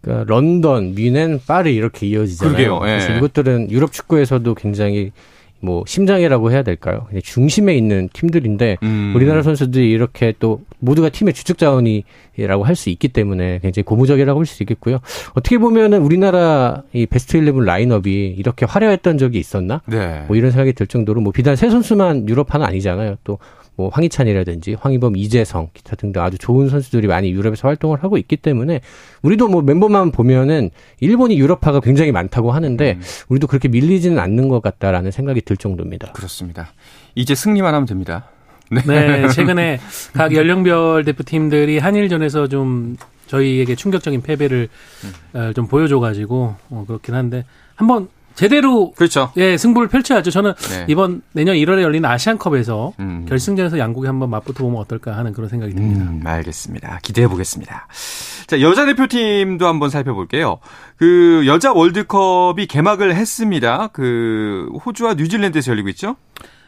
그러니까 0.02 0.26
런던, 0.34 0.94
뮌헨, 0.96 1.42
파리 1.46 1.76
이렇게 1.76 2.08
이어지잖아요. 2.08 2.80
그러게요. 2.80 3.14
예. 3.14 3.18
이것들은 3.18 3.70
유럽 3.72 3.92
축구에서도 3.92 4.54
굉장히 4.56 5.12
뭐 5.62 5.84
심장이라고 5.86 6.52
해야 6.52 6.64
될까요? 6.64 7.08
중심에 7.24 7.76
있는 7.76 8.10
팀들인데 8.14 8.78
음. 8.84 9.14
우리나라 9.16 9.42
선수들이 9.44 9.90
이렇게 9.92 10.34
또 10.40 10.62
모두가 10.80 11.10
팀의 11.10 11.34
주축 11.34 11.58
자원이라고 11.58 12.64
할 12.64 12.80
수 12.80 12.90
있기 12.90 13.10
때문에 13.10 13.60
굉장히 13.62 13.84
고무적이라고 13.84 14.40
할수 14.40 14.64
있겠고요. 14.64 15.00
어떻게 15.34 15.58
보면은 15.58 16.02
우리나라 16.02 16.84
이 16.94 17.06
베스트 17.06 17.36
11 17.38 17.66
라인업이 17.66 18.36
이렇게 18.38 18.66
화려했던 18.66 19.18
적이 19.18 19.40
있었나? 19.40 19.82
네. 19.86 20.24
뭐 20.28 20.38
이런 20.38 20.52
생각이 20.52 20.72
들 20.74 20.88
정도로 20.88 21.20
뭐 21.20 21.34
비단 21.34 21.58
세 21.58 21.70
선수만 21.70 22.30
유럽파는 22.30 22.66
아니잖아요. 22.66 23.18
또 23.26 23.38
뭐 23.80 23.88
황희찬이라든지 23.94 24.76
황희범, 24.78 25.16
이재성 25.16 25.70
기타 25.74 25.96
등등 25.96 26.22
아주 26.22 26.38
좋은 26.38 26.68
선수들이 26.68 27.08
많이 27.08 27.32
유럽에서 27.32 27.70
활동을 27.70 28.04
하고 28.04 28.18
있기 28.18 28.36
때문에 28.36 28.82
우리도 29.22 29.48
뭐 29.48 29.62
멤버만 29.62 30.12
보면은 30.12 30.70
일본이 31.00 31.40
유럽파가 31.40 31.80
굉장히 31.80 32.12
많다고 32.12 32.52
하는데 32.52 32.96
음. 32.98 33.02
우리도 33.30 33.48
그렇게 33.48 33.70
밀리지는 33.70 34.20
않는 34.20 34.50
것 34.50 34.62
같다라는 34.62 35.12
생각이 35.12 35.40
들 35.40 35.56
정도입니다. 35.56 36.12
그렇습니다. 36.12 36.74
이제 37.16 37.34
승리만 37.34 37.74
하면 37.74 37.88
됩니다. 37.88 38.26
네. 38.70 38.82
네, 38.86 39.30
최근에 39.30 39.80
각 40.14 40.36
연령별 40.36 41.06
대표팀들이 41.06 41.80
한일전에서 41.80 42.50
좀 42.50 42.98
저희에게 43.28 43.76
충격적인 43.76 44.22
패배를 44.24 44.68
음. 45.36 45.54
좀 45.54 45.68
보여줘가지고 45.68 46.56
어, 46.70 46.84
그렇긴 46.86 47.16
한데 47.16 47.46
한번 47.76 48.10
제대로 48.40 48.92
그렇죠. 48.92 49.34
예, 49.36 49.58
승부를 49.58 49.90
펼쳐야죠. 49.90 50.32
저는 50.32 50.54
네. 50.70 50.86
이번 50.88 51.22
내년 51.34 51.58
1월에 51.58 51.82
열리는 51.82 52.10
아시안컵에서 52.10 52.94
음. 52.98 53.26
결승전에서 53.28 53.78
양국이 53.78 54.08
한번 54.08 54.30
맞붙어 54.30 54.64
보면 54.64 54.80
어떨까 54.80 55.18
하는 55.18 55.34
그런 55.34 55.50
생각이 55.50 55.74
듭니다. 55.74 56.06
음, 56.06 56.22
알겠습니다. 56.26 57.00
기대해 57.04 57.28
보겠습니다. 57.28 57.88
자, 58.48 58.62
여자 58.62 58.86
대표팀도 58.86 59.68
한번 59.68 59.90
살펴볼게요. 59.90 60.60
그 60.96 61.44
여자 61.48 61.74
월드컵이 61.74 62.68
개막을 62.68 63.14
했습니다. 63.14 63.88
그 63.92 64.70
호주와 64.86 65.16
뉴질랜드에서 65.16 65.74
열리고 65.74 65.90
있죠? 65.90 66.16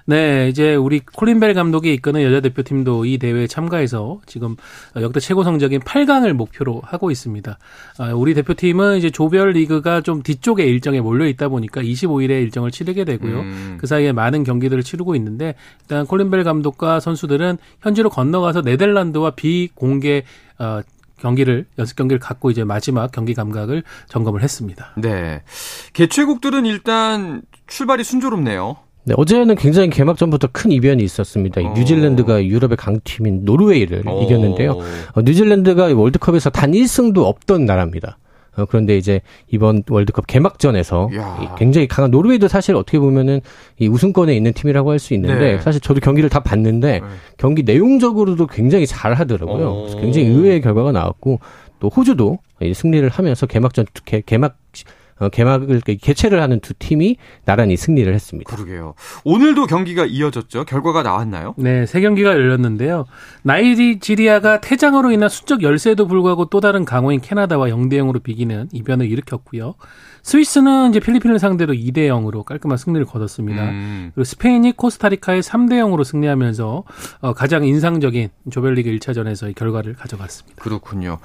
네, 0.05 0.49
이제 0.49 0.75
우리 0.75 0.99
콜린벨 0.99 1.53
감독이 1.53 1.93
이끄는 1.93 2.23
여자 2.23 2.39
대표팀도 2.39 3.05
이 3.05 3.17
대회에 3.17 3.47
참가해서 3.47 4.21
지금 4.25 4.55
역대 4.95 5.19
최고 5.19 5.43
성적인 5.43 5.81
8강을 5.81 6.33
목표로 6.33 6.81
하고 6.83 7.11
있습니다. 7.11 7.57
아, 7.99 8.13
우리 8.13 8.33
대표팀은 8.33 8.97
이제 8.97 9.09
조별 9.09 9.51
리그가 9.51 10.01
좀 10.01 10.21
뒤쪽에 10.23 10.63
일정에 10.63 11.01
몰려 11.01 11.27
있다 11.27 11.49
보니까 11.49 11.81
25일에 11.81 12.29
일정을 12.29 12.71
치르게 12.71 13.05
되고요. 13.05 13.39
음. 13.39 13.77
그 13.79 13.87
사이에 13.87 14.11
많은 14.11 14.43
경기들을 14.43 14.83
치르고 14.83 15.15
있는데 15.15 15.55
일단 15.81 16.05
콜린벨 16.05 16.43
감독과 16.43 16.99
선수들은 16.99 17.57
현지로 17.81 18.09
건너가서 18.09 18.61
네덜란드와 18.61 19.31
비공개 19.31 20.23
어, 20.59 20.81
경기를 21.21 21.65
연습 21.77 21.95
경기를 21.95 22.19
갖고 22.19 22.49
이제 22.49 22.63
마지막 22.63 23.11
경기 23.11 23.33
감각을 23.33 23.83
점검을 24.09 24.41
했습니다. 24.41 24.93
네. 24.97 25.43
개최국들은 25.93 26.65
일단 26.65 27.43
출발이 27.67 28.03
순조롭네요. 28.03 28.77
네, 29.03 29.15
어제는 29.17 29.55
굉장히 29.55 29.89
개막전부터 29.89 30.49
큰 30.51 30.71
이변이 30.71 31.03
있었습니다. 31.03 31.61
어. 31.61 31.73
뉴질랜드가 31.73 32.45
유럽의 32.45 32.77
강팀인 32.77 33.45
노르웨이를 33.45 34.03
어. 34.05 34.21
이겼는데요. 34.21 34.77
어, 35.13 35.21
뉴질랜드가 35.21 35.93
월드컵에서 35.93 36.49
단 36.51 36.71
1승도 36.71 37.25
없던 37.25 37.65
나라입니다. 37.65 38.17
어, 38.57 38.65
그런데 38.65 38.97
이제 38.97 39.21
이번 39.49 39.81
월드컵 39.89 40.27
개막전에서 40.27 41.09
야. 41.15 41.55
굉장히 41.57 41.87
강한 41.87 42.11
노르웨이도 42.11 42.47
사실 42.49 42.75
어떻게 42.75 42.99
보면은 42.99 43.39
이 43.79 43.87
우승권에 43.87 44.35
있는 44.35 44.51
팀이라고 44.53 44.91
할 44.91 44.99
수 44.99 45.13
있는데 45.13 45.53
네. 45.53 45.59
사실 45.61 45.79
저도 45.81 45.99
경기를 46.01 46.29
다 46.29 46.41
봤는데 46.41 46.99
네. 46.99 47.05
경기 47.37 47.63
내용적으로도 47.63 48.47
굉장히 48.47 48.85
잘 48.85 49.13
하더라고요. 49.13 49.69
어. 49.69 49.87
굉장히 50.01 50.27
의외의 50.27 50.61
결과가 50.61 50.91
나왔고 50.91 51.39
또 51.79 51.87
호주도 51.89 52.39
승리를 52.73 53.07
하면서 53.09 53.45
개막전 53.47 53.85
개, 54.05 54.21
개막 54.21 54.51
어, 54.51 55.00
개막을 55.29 55.81
개최를 55.81 56.41
하는 56.41 56.59
두 56.59 56.73
팀이 56.73 57.17
나란히 57.45 57.77
승리를 57.77 58.11
했습니다. 58.13 58.53
그러게요. 58.53 58.93
오늘도 59.23 59.67
경기가 59.67 60.05
이어졌죠. 60.05 60.65
결과가 60.65 61.03
나왔나요? 61.03 61.53
네, 61.57 61.85
세 61.85 62.01
경기가 62.01 62.31
열렸는데요. 62.31 63.05
나이지리아가 63.43 64.61
퇴장으로 64.61 65.11
인한 65.11 65.29
수적 65.29 65.63
열세에도 65.63 66.07
불구하고 66.07 66.45
또 66.45 66.59
다른 66.59 66.85
강호인 66.85 67.21
캐나다와 67.21 67.67
0대 67.67 67.93
0으로 67.93 68.21
비기는 68.21 68.69
이변을 68.71 69.09
일으켰고요. 69.09 69.75
스위스는 70.23 70.91
이제 70.91 70.99
필리핀을 70.99 71.39
상대로 71.39 71.73
2대 71.73 72.07
0으로 72.07 72.43
깔끔한 72.43 72.77
승리를 72.77 73.05
거뒀습니다. 73.05 73.63
음. 73.69 74.11
그리고 74.13 74.23
스페인이 74.23 74.73
코스타리카에 74.73 75.39
3대 75.39 75.73
0으로 75.73 76.03
승리하면서 76.03 76.83
어, 77.21 77.33
가장 77.33 77.65
인상적인 77.65 78.29
조별리그 78.51 78.89
1차전에서의 78.91 79.55
결과를 79.55 79.93
가져갔습니다. 79.93 80.61
그렇군요. 80.61 81.17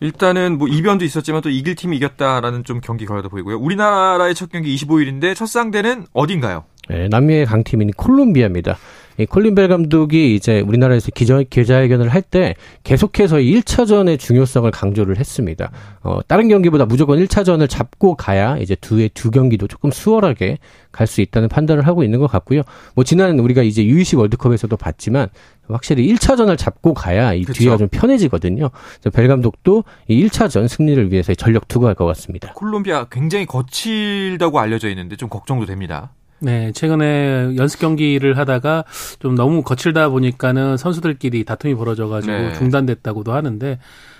일단은 0.00 0.58
뭐 0.58 0.68
이변도 0.68 1.04
있었지만 1.04 1.40
또 1.42 1.50
이길 1.50 1.74
팀이 1.74 1.96
이겼다라는 1.96 2.64
좀 2.64 2.80
경기 2.80 3.06
결과도 3.06 3.28
보이고요. 3.28 3.58
우리나라의 3.58 4.34
첫 4.34 4.50
경기 4.50 4.74
25일인데 4.74 5.34
첫 5.34 5.46
상대는 5.46 6.06
어딘가요? 6.12 6.64
네, 6.88 7.08
남미의 7.08 7.46
강팀인 7.46 7.90
콜롬비아입니다. 7.92 8.76
이 9.18 9.26
콜린 9.26 9.54
벨 9.54 9.68
감독이 9.68 10.34
이제 10.34 10.60
우리나라에서 10.60 11.10
기자, 11.14 11.42
기자회견을 11.42 12.08
할 12.08 12.22
때 12.22 12.54
계속해서 12.84 13.36
1차전의 13.36 14.18
중요성을 14.18 14.70
강조를 14.70 15.18
했습니다. 15.18 15.70
어, 16.02 16.20
다른 16.26 16.48
경기보다 16.48 16.86
무조건 16.86 17.18
1차전을 17.18 17.68
잡고 17.68 18.16
가야 18.16 18.56
이제 18.58 18.74
두의 18.74 19.10
두 19.10 19.30
경기도 19.30 19.68
조금 19.68 19.90
수월하게 19.90 20.58
갈 20.90 21.06
수 21.06 21.20
있다는 21.20 21.48
판단을 21.48 21.86
하고 21.86 22.02
있는 22.02 22.18
것 22.18 22.26
같고요. 22.28 22.62
뭐 22.94 23.04
지난 23.04 23.38
우리가 23.38 23.62
이제 23.62 23.84
UEC 23.84 24.16
월드컵에서도 24.16 24.74
봤지만 24.76 25.28
확실히 25.68 26.06
1차전을 26.14 26.56
잡고 26.56 26.94
가야 26.94 27.34
이 27.34 27.44
그쵸. 27.44 27.58
뒤가 27.58 27.76
좀 27.76 27.88
편해지거든요. 27.88 28.70
벨 29.12 29.28
감독도 29.28 29.84
이 30.08 30.24
1차전 30.26 30.66
승리를 30.66 31.12
위해서 31.12 31.34
전력 31.34 31.68
투구할 31.68 31.94
것 31.94 32.04
같습니다. 32.06 32.52
콜롬비아 32.54 33.04
굉장히 33.10 33.44
거칠다고 33.46 34.58
알려져 34.60 34.88
있는데 34.88 35.16
좀 35.16 35.28
걱정도 35.28 35.66
됩니다. 35.66 36.12
네, 36.44 36.72
최근에 36.72 37.56
연습 37.56 37.80
경기를 37.80 38.36
하다가 38.36 38.84
좀 39.18 39.34
너무 39.34 39.62
거칠다 39.62 40.10
보니까는 40.10 40.76
선수들끼리 40.76 41.44
다툼이 41.44 41.74
벌어져가지고 41.74 42.32
네. 42.32 42.52
중단됐다고도 42.52 43.32
하는데, 43.32 43.78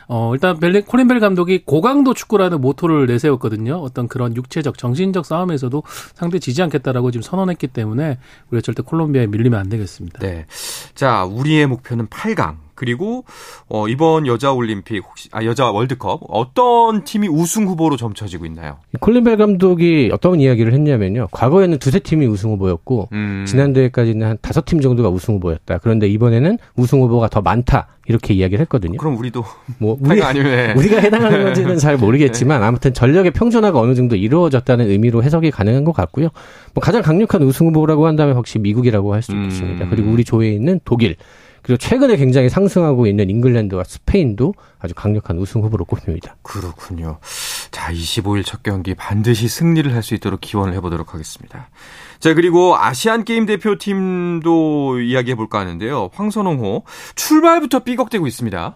어, 0.09 0.31
일단 0.35 0.59
벨리, 0.59 0.83
콜린벨 0.83 1.21
감독이 1.21 1.64
고강도 1.64 2.14
축구라는 2.14 2.61
모토를 2.61 3.07
내세웠거든요. 3.07 3.76
어떤 3.76 4.09
그런 4.09 4.35
육체적, 4.37 4.78
정신적 4.78 5.26
싸움에서도 5.26 5.83
상대 6.14 6.38
지지 6.38 6.62
않겠다라고 6.62 7.11
지금 7.11 7.23
선언했기 7.23 7.69
때문에 7.69 8.19
우리가 8.50 8.62
절대 8.62 8.83
콜롬비아에 8.83 9.26
밀리면 9.26 9.61
안 9.61 9.69
되겠습니다. 9.69 10.19
네. 10.21 10.47
자, 10.95 11.25
우리의 11.25 11.66
목표는 11.66 12.07
8강. 12.09 12.57
그리고 12.75 13.25
어, 13.69 13.88
이번 13.88 14.26
여자 14.26 14.52
올림픽 14.52 15.02
혹시 15.04 15.28
아 15.33 15.45
여자 15.45 15.71
월드컵 15.71 16.21
어떤 16.28 17.04
팀이 17.04 17.28
우승 17.28 17.66
후보로 17.66 17.97
점쳐지고 17.97 18.47
있나요? 18.47 18.78
콜린 19.00 19.25
벨 19.25 19.37
감독이 19.37 20.11
어떤 20.12 20.40
이야기를 20.40 20.73
했냐면요. 20.73 21.28
과거에는 21.31 21.78
두세 21.78 21.99
팀이 22.00 22.26
우승 22.26 22.50
후보였고 22.50 23.09
음. 23.12 23.45
지난 23.47 23.73
대회까지는 23.73 24.26
한 24.26 24.38
다섯 24.40 24.64
팀 24.64 24.81
정도가 24.81 25.09
우승 25.09 25.35
후보였다. 25.35 25.78
그런데 25.78 26.09
이번에는 26.09 26.59
우승 26.76 27.00
후보가 27.00 27.28
더 27.28 27.40
많다. 27.40 27.88
이렇게 28.07 28.35
이야기를 28.35 28.61
했거든요. 28.62 28.99
그럼 28.99 29.16
우리도 29.16 29.45
뭐 29.78 29.97
우리 30.00 30.23
아니면 30.23 30.76
우리가 30.76 30.99
해당하는 30.99 31.43
건지는 31.45 31.78
잘 31.78 31.97
모르겠지만 31.97 32.61
네. 32.61 32.66
아무튼 32.66 32.93
전력의 32.93 33.33
평준화가 33.33 33.78
어느 33.78 33.95
정도 33.95 34.16
이루어졌다는 34.16 34.90
의미로 34.90 35.23
해석이 35.23 35.50
가능한 35.50 35.85
것 35.85 35.93
같고요. 35.93 36.28
뭐 36.75 36.83
가장 36.83 37.02
강력한 37.02 37.43
우승 37.43 37.69
후보라고 37.69 38.07
한다면 38.07 38.37
혹시 38.37 38.59
미국이라고 38.59 39.14
할수 39.14 39.33
음. 39.33 39.45
있겠습니다. 39.45 39.88
그리고 39.88 40.11
우리 40.11 40.25
조에 40.25 40.50
있는 40.50 40.81
독일, 40.85 41.16
그리고 41.64 41.78
최근에 41.78 42.16
굉장히 42.16 42.50
상승하고 42.50 43.06
있는 43.06 43.30
잉글랜드와 43.30 43.85
스페인도 43.85 44.52
아주 44.78 44.92
강력한 44.94 45.38
우승 45.38 45.62
후보로 45.62 45.87
꼽힙니다. 45.87 46.37
그렇군요. 46.42 47.18
자, 47.71 47.90
25일 47.90 48.44
첫 48.44 48.62
경기 48.62 48.94
반드시 48.94 49.49
승리를 49.49 49.92
할 49.94 50.02
수 50.02 50.14
있도록 50.14 50.42
기원을 50.42 50.75
해보도록 50.75 51.14
하겠습니다. 51.14 51.71
자, 52.21 52.35
그리고 52.35 52.76
아시안 52.76 53.25
게임 53.25 53.47
대표팀도 53.47 55.00
이야기해 55.00 55.35
볼까 55.35 55.61
하는데요. 55.61 56.11
황선홍호 56.12 56.85
출발부터 57.14 57.80
삐걱대고 57.80 58.26
있습니다. 58.26 58.75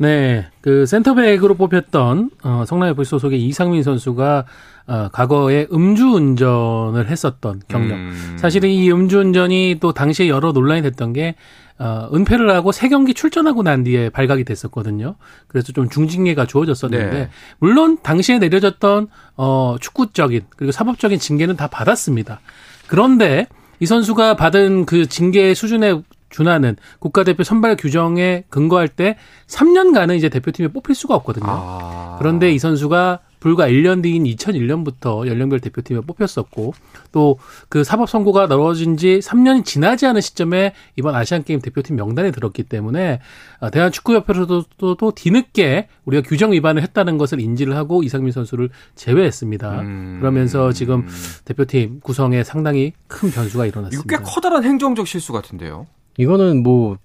네, 0.00 0.46
그 0.60 0.86
센터백으로 0.86 1.54
뽑혔던 1.54 2.30
어, 2.44 2.64
성남FC 2.66 3.08
소속의 3.10 3.42
이상민 3.42 3.82
선수가 3.82 4.44
어, 4.86 5.08
과거에 5.12 5.66
음주운전을 5.72 7.08
했었던 7.08 7.62
경력. 7.68 7.96
음. 7.96 8.36
사실은 8.38 8.68
이 8.70 8.90
음주운전이 8.92 9.78
또 9.80 9.92
당시에 9.92 10.28
여러 10.28 10.52
논란이 10.52 10.82
됐던 10.82 11.14
게 11.14 11.34
어, 11.78 12.08
은폐를 12.12 12.50
하고 12.50 12.72
세 12.72 12.88
경기 12.88 13.14
출전하고 13.14 13.62
난 13.62 13.84
뒤에 13.84 14.10
발각이 14.10 14.44
됐었거든요. 14.44 15.14
그래서 15.46 15.72
좀 15.72 15.88
중징계가 15.88 16.46
주어졌었는데 16.46 17.10
네. 17.10 17.30
물론 17.58 17.98
당시에 18.02 18.38
내려졌던 18.38 19.08
어, 19.36 19.76
축구적인 19.80 20.46
그리고 20.56 20.72
사법적인 20.72 21.18
징계는 21.18 21.56
다 21.56 21.68
받았습니다. 21.68 22.40
그런데 22.88 23.46
이 23.80 23.86
선수가 23.86 24.34
받은 24.36 24.86
그 24.86 25.06
징계 25.06 25.54
수준에 25.54 26.02
준하는 26.30 26.76
국가대표 26.98 27.42
선발 27.42 27.76
규정에 27.76 28.44
근거할 28.48 28.88
때 28.88 29.16
3년간은 29.46 30.16
이제 30.16 30.28
대표팀에 30.28 30.68
뽑힐 30.68 30.94
수가 30.94 31.14
없거든요. 31.14 31.46
아. 31.48 32.16
그런데 32.18 32.52
이 32.52 32.58
선수가 32.58 33.20
불과 33.40 33.68
1년 33.68 34.02
뒤인 34.02 34.24
2001년부터 34.24 35.26
연령별 35.26 35.60
대표팀에 35.60 36.00
뽑혔었고 36.00 36.74
또 37.12 37.36
그 37.68 37.84
사법 37.84 38.08
선고가 38.08 38.46
넣어진 38.46 38.96
지 38.96 39.18
3년이 39.18 39.64
지나지 39.64 40.06
않은 40.06 40.20
시점에 40.20 40.72
이번 40.96 41.14
아시안 41.14 41.44
게임 41.44 41.60
대표팀 41.60 41.96
명단에 41.96 42.30
들었기 42.30 42.64
때문에 42.64 43.20
어, 43.60 43.70
대한 43.70 43.92
축구협회로도 43.92 44.64
또, 44.76 44.94
또 44.94 45.12
뒤늦게 45.12 45.88
우리가 46.04 46.26
규정 46.26 46.52
위반을 46.52 46.82
했다는 46.82 47.18
것을 47.18 47.40
인지를 47.40 47.76
하고 47.76 48.02
이상민 48.02 48.32
선수를 48.32 48.70
제외했습니다. 48.94 49.80
음. 49.80 50.16
그러면서 50.20 50.72
지금 50.72 51.06
대표팀 51.44 52.00
구성에 52.00 52.44
상당히 52.44 52.92
큰 53.06 53.30
변수가 53.30 53.66
일어났습니다. 53.66 54.16
이거 54.16 54.16
꽤 54.16 54.22
커다란 54.22 54.64
행정적 54.64 55.06
실수 55.06 55.32
같은데요. 55.32 55.86
이거는 56.16 56.62
뭐 56.62 56.96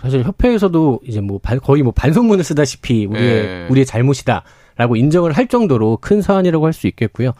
사실 0.00 0.24
협회에서도 0.24 1.00
이제 1.04 1.20
뭐 1.20 1.38
거의 1.62 1.82
뭐 1.82 1.92
반성문을 1.92 2.42
쓰다시피 2.42 3.04
우리의 3.04 3.42
네. 3.42 3.66
우리의 3.70 3.84
잘못이다. 3.84 4.44
라고 4.80 4.96
인정을 4.96 5.32
할 5.32 5.46
정도로 5.46 5.98
큰 6.00 6.22
사안이라고 6.22 6.64
할 6.64 6.72
수 6.72 6.86
있겠고요. 6.86 7.32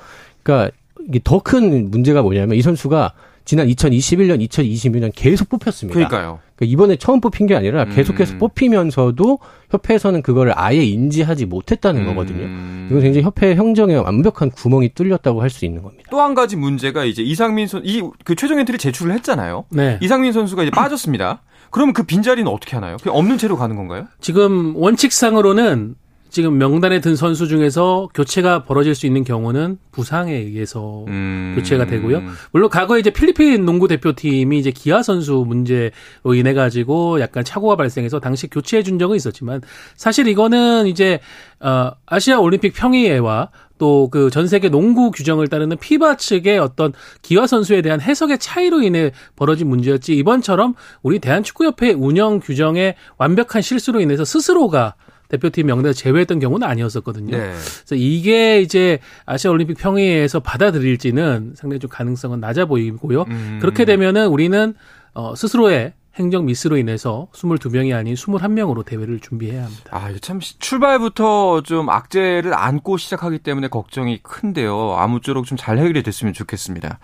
그러니까 0.42 0.70
이게 1.08 1.20
더 1.24 1.40
큰 1.40 1.90
문제가 1.90 2.20
뭐냐면 2.20 2.56
이 2.58 2.62
선수가 2.62 3.12
지난 3.46 3.66
2021년, 3.68 4.46
2022년 4.46 5.10
계속 5.16 5.48
뽑혔습니다. 5.48 5.94
그러니까요. 5.94 6.38
그러니까 6.54 6.72
이번에 6.74 6.96
처음 6.96 7.20
뽑힌 7.22 7.46
게 7.46 7.56
아니라 7.56 7.86
계속해서 7.86 8.34
음. 8.34 8.38
뽑히면서도 8.38 9.38
협회에서는 9.70 10.20
그거를 10.20 10.52
아예 10.56 10.84
인지하지 10.84 11.46
못했다는 11.46 12.02
음. 12.02 12.06
거거든요. 12.08 12.42
이건 12.90 13.00
굉장히 13.00 13.24
협회 13.24 13.56
행정에 13.56 13.94
완벽한 13.94 14.50
구멍이 14.50 14.90
뚫렸다고 14.94 15.40
할 15.40 15.48
수 15.48 15.64
있는 15.64 15.82
겁니다. 15.82 16.04
또 16.10 16.20
한 16.20 16.34
가지 16.34 16.56
문제가 16.56 17.04
이제 17.04 17.22
이상민 17.22 17.66
선, 17.66 17.80
이 17.86 18.02
그 18.24 18.34
최종 18.34 18.58
엔트리 18.60 18.76
제출을 18.76 19.14
했잖아요. 19.14 19.64
네. 19.70 19.98
이상민 20.02 20.32
선수가 20.32 20.62
이제 20.64 20.70
빠졌습니다. 20.70 21.40
그러면 21.70 21.94
그 21.94 22.02
빈자리는 22.02 22.50
어떻게 22.50 22.76
하나요? 22.76 22.98
없는 23.06 23.38
채로 23.38 23.56
가는 23.56 23.74
건가요? 23.76 24.06
지금 24.20 24.76
원칙상으로는 24.76 25.94
지금 26.30 26.58
명단에 26.58 27.00
든 27.00 27.16
선수 27.16 27.48
중에서 27.48 28.08
교체가 28.14 28.62
벌어질 28.64 28.94
수 28.94 29.06
있는 29.06 29.24
경우는 29.24 29.78
부상에 29.90 30.32
의해서 30.34 31.04
음. 31.08 31.54
교체가 31.56 31.86
되고요. 31.86 32.22
물론 32.52 32.70
과거에 32.70 33.00
이제 33.00 33.10
필리핀 33.10 33.64
농구 33.64 33.88
대표팀이 33.88 34.58
이제 34.58 34.70
기아 34.70 35.02
선수 35.02 35.44
문제로 35.46 35.90
인해 36.34 36.54
가지고 36.54 37.20
약간 37.20 37.44
착오가 37.44 37.76
발생해서 37.76 38.20
당시 38.20 38.48
교체해 38.48 38.82
준 38.82 38.98
적은 38.98 39.16
있었지만 39.16 39.60
사실 39.96 40.28
이거는 40.28 40.86
이제 40.86 41.20
어 41.60 41.90
아시아 42.06 42.38
올림픽 42.38 42.72
평의회와 42.74 43.50
또 43.78 44.08
그 44.10 44.30
전 44.30 44.46
세계 44.46 44.68
농구 44.68 45.10
규정을 45.10 45.48
따르는 45.48 45.78
피바 45.78 46.16
측의 46.18 46.58
어떤 46.58 46.92
기아 47.22 47.46
선수에 47.46 47.80
대한 47.82 48.00
해석의 48.00 48.38
차이로 48.38 48.82
인해 48.82 49.10
벌어진 49.36 49.68
문제였지 49.68 50.14
이번처럼 50.16 50.74
우리 51.02 51.18
대한축구협회 51.18 51.92
운영 51.92 52.40
규정의 52.40 52.94
완벽한 53.16 53.62
실수로 53.62 54.00
인해서 54.00 54.24
스스로가 54.24 54.94
대표팀 55.30 55.66
명단에 55.66 55.92
제외했던 55.92 56.40
경우는 56.40 56.66
아니었었거든요. 56.66 57.36
네. 57.36 57.52
그래서 57.52 57.94
이게 57.94 58.60
이제 58.60 58.98
아시아 59.24 59.50
올림픽 59.50 59.78
평의회에서 59.78 60.40
받아들일지는 60.40 61.54
상당히 61.56 61.78
좀 61.78 61.88
가능성은 61.88 62.40
낮아 62.40 62.66
보이고요. 62.66 63.22
음. 63.22 63.58
그렇게 63.60 63.84
되면은 63.84 64.26
우리는 64.26 64.74
어 65.14 65.34
스스로의 65.34 65.94
행정 66.20 66.44
미스로 66.44 66.76
인해서 66.76 67.28
22명이 67.32 67.96
아닌 67.96 68.14
21명으로 68.14 68.84
대회를 68.84 69.20
준비해야 69.20 69.64
합니다. 69.64 69.84
아, 69.90 70.12
참 70.20 70.40
출발부터 70.40 71.62
좀 71.62 71.88
악재를 71.88 72.52
안고 72.54 72.96
시작하기 72.98 73.38
때문에 73.38 73.68
걱정이 73.68 74.18
큰데요. 74.22 74.96
아무쪼록 74.98 75.46
좀 75.46 75.60
잘 75.60 75.78
해결이 75.78 76.02
됐으면 76.02 76.32
좋겠습니다. 76.32 76.98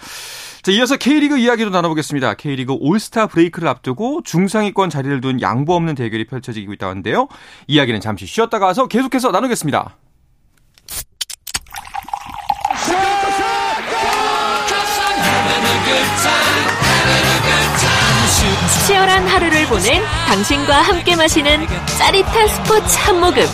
자, 0.62 0.72
이어서 0.72 0.96
K리그 0.96 1.36
이야기도 1.38 1.70
나눠보겠습니다. 1.70 2.34
K리그 2.34 2.74
올스타 2.80 3.26
브레이크를 3.26 3.68
앞두고 3.68 4.22
중상위권 4.24 4.88
자리를 4.88 5.20
둔 5.20 5.40
양보 5.42 5.74
없는 5.74 5.94
대결이 5.94 6.26
펼쳐지고 6.26 6.72
있다고 6.72 6.90
하는데요. 6.90 7.28
이야기는 7.66 8.00
잠시 8.00 8.24
쉬었다가 8.26 8.66
와서 8.66 8.86
계속해서 8.86 9.30
나누겠습니다. 9.30 9.96
치열한 18.86 19.26
하루를 19.26 19.66
보낸 19.66 20.02
당신과 20.26 20.82
함께 20.82 21.16
마시는 21.16 21.66
짜릿한 21.98 22.48
스포츠 22.48 22.98
한 22.98 23.20
모금. 23.20 23.44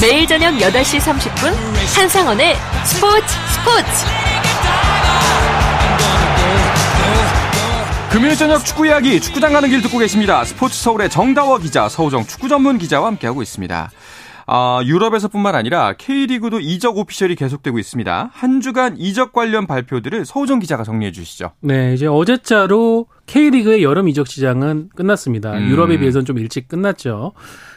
매일 0.00 0.26
저녁 0.26 0.54
8시 0.54 1.00
30분 1.00 1.54
한상원의 1.96 2.56
스포츠 2.84 3.26
스포츠. 3.52 4.06
금요일 8.10 8.36
저녁 8.36 8.64
축구 8.64 8.86
이야기 8.86 9.20
축구장 9.20 9.52
가는 9.52 9.68
길 9.68 9.82
듣고 9.82 9.98
계십니다. 9.98 10.44
스포츠 10.44 10.80
서울의 10.80 11.10
정다워 11.10 11.58
기자, 11.58 11.88
서우정 11.88 12.26
축구 12.26 12.48
전문 12.48 12.78
기자와 12.78 13.06
함께하고 13.08 13.42
있습니다. 13.42 13.90
아, 14.50 14.80
유럽에서뿐만 14.82 15.54
아니라 15.54 15.92
K리그도 15.92 16.60
이적 16.60 16.96
오피셜이 16.96 17.34
계속되고 17.34 17.78
있습니다. 17.78 18.30
한 18.32 18.60
주간 18.62 18.96
이적 18.96 19.34
관련 19.34 19.66
발표들을 19.66 20.24
서우정 20.24 20.58
기자가 20.60 20.84
정리해 20.84 21.12
주시죠. 21.12 21.50
네, 21.60 21.92
이제 21.92 22.06
어제자로 22.06 23.08
K리그의 23.26 23.82
여름 23.82 24.08
이적 24.08 24.26
시장은 24.26 24.88
끝났습니다. 24.96 25.52
음. 25.52 25.68
유럽에 25.68 25.98
비해서는 25.98 26.24
좀 26.24 26.38
일찍 26.38 26.66
끝났죠. 26.66 27.34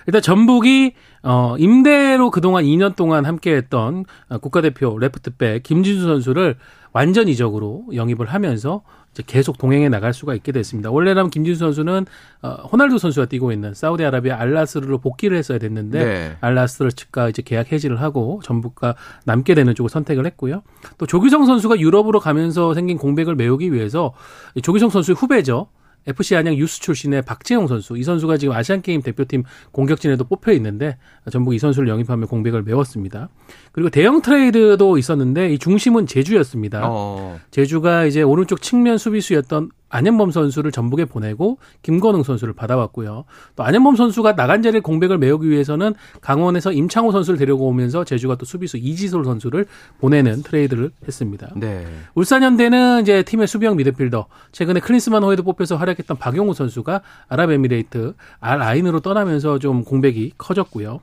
일단 0.07 0.21
전북이 0.21 0.93
어 1.23 1.55
임대로 1.59 2.31
그동안 2.31 2.63
2년 2.63 2.95
동안 2.95 3.25
함께했던 3.25 4.05
국가대표 4.41 4.97
레프트백 4.97 5.63
김진수 5.63 6.05
선수를 6.05 6.55
완전 6.93 7.27
이적으로 7.27 7.83
영입을 7.93 8.27
하면서 8.27 8.81
계속 9.27 9.57
동행해 9.57 9.89
나갈 9.89 10.13
수가 10.13 10.35
있게 10.35 10.51
됐습니다. 10.51 10.89
원래라면 10.89 11.29
김진수 11.29 11.59
선수는 11.59 12.05
어, 12.41 12.49
호날두 12.71 12.97
선수가 12.97 13.25
뛰고 13.25 13.51
있는 13.51 13.73
사우디아라비아 13.73 14.39
알라스르로 14.39 14.99
복귀를 14.99 15.37
했어야 15.37 15.57
됐는데 15.57 16.05
네. 16.05 16.37
알라스르 16.39 16.91
측과 16.91 17.29
이제 17.29 17.41
계약 17.41 17.71
해지를 17.73 18.01
하고 18.01 18.39
전북과 18.43 18.95
남게 19.25 19.53
되는 19.53 19.75
쪽을 19.75 19.89
선택을 19.89 20.25
했고요. 20.27 20.63
또 20.97 21.05
조규성 21.05 21.45
선수가 21.45 21.79
유럽으로 21.79 22.19
가면서 22.21 22.73
생긴 22.73 22.97
공백을 22.97 23.35
메우기 23.35 23.73
위해서 23.73 24.13
조규성 24.61 24.89
선수의 24.89 25.15
후배죠. 25.15 25.67
FC 26.07 26.35
안양 26.35 26.55
유스 26.55 26.81
출신의 26.81 27.23
박재용 27.23 27.67
선수. 27.67 27.97
이 27.97 28.03
선수가 28.03 28.37
지금 28.37 28.53
아시안 28.53 28.81
게임 28.81 29.01
대표팀 29.01 29.43
공격진에도 29.71 30.23
뽑혀 30.23 30.51
있는데 30.53 30.97
전북이 31.31 31.53
이 31.53 31.59
선수를 31.59 31.89
영입하며 31.89 32.27
공백을 32.27 32.63
메웠습니다. 32.63 33.29
그리고 33.71 33.89
대형 33.89 34.21
트레이드도 34.21 34.97
있었는데 34.97 35.53
이 35.53 35.59
중심은 35.59 36.07
제주였습니다. 36.07 36.81
어. 36.85 37.39
제주가 37.51 38.05
이제 38.05 38.21
오른쪽 38.21 38.61
측면 38.61 38.97
수비수였던 38.97 39.71
안현범 39.91 40.31
선수를 40.31 40.71
전북에 40.71 41.05
보내고 41.05 41.57
김건웅 41.83 42.23
선수를 42.23 42.53
받아왔고요. 42.53 43.25
또 43.55 43.63
안현범 43.63 43.95
선수가 43.95 44.35
나간 44.35 44.61
자리에 44.61 44.79
공백을 44.79 45.17
메우기 45.17 45.49
위해서는 45.49 45.93
강원에서 46.21 46.71
임창우 46.71 47.11
선수를 47.11 47.37
데리고 47.37 47.67
오면서 47.67 48.03
제주가 48.03 48.35
또 48.35 48.45
수비수 48.45 48.77
이지솔 48.77 49.25
선수를 49.25 49.65
보내는 49.99 50.43
트레이드를 50.43 50.91
했습니다. 51.05 51.49
네. 51.55 51.85
울산현대는 52.15 53.01
이제 53.01 53.23
팀의 53.23 53.47
수비형 53.47 53.75
미드필더 53.75 54.27
최근에 54.51 54.79
클린스만 54.79 55.23
호에도 55.23 55.43
뽑혀서 55.43 55.75
활약했던 55.75 56.17
박용우 56.17 56.53
선수가 56.53 57.01
아랍에미레이트 57.27 58.15
알 58.39 58.61
아인으로 58.61 59.01
떠나면서 59.01 59.59
좀 59.59 59.83
공백이 59.83 60.33
커졌고요. 60.37 61.01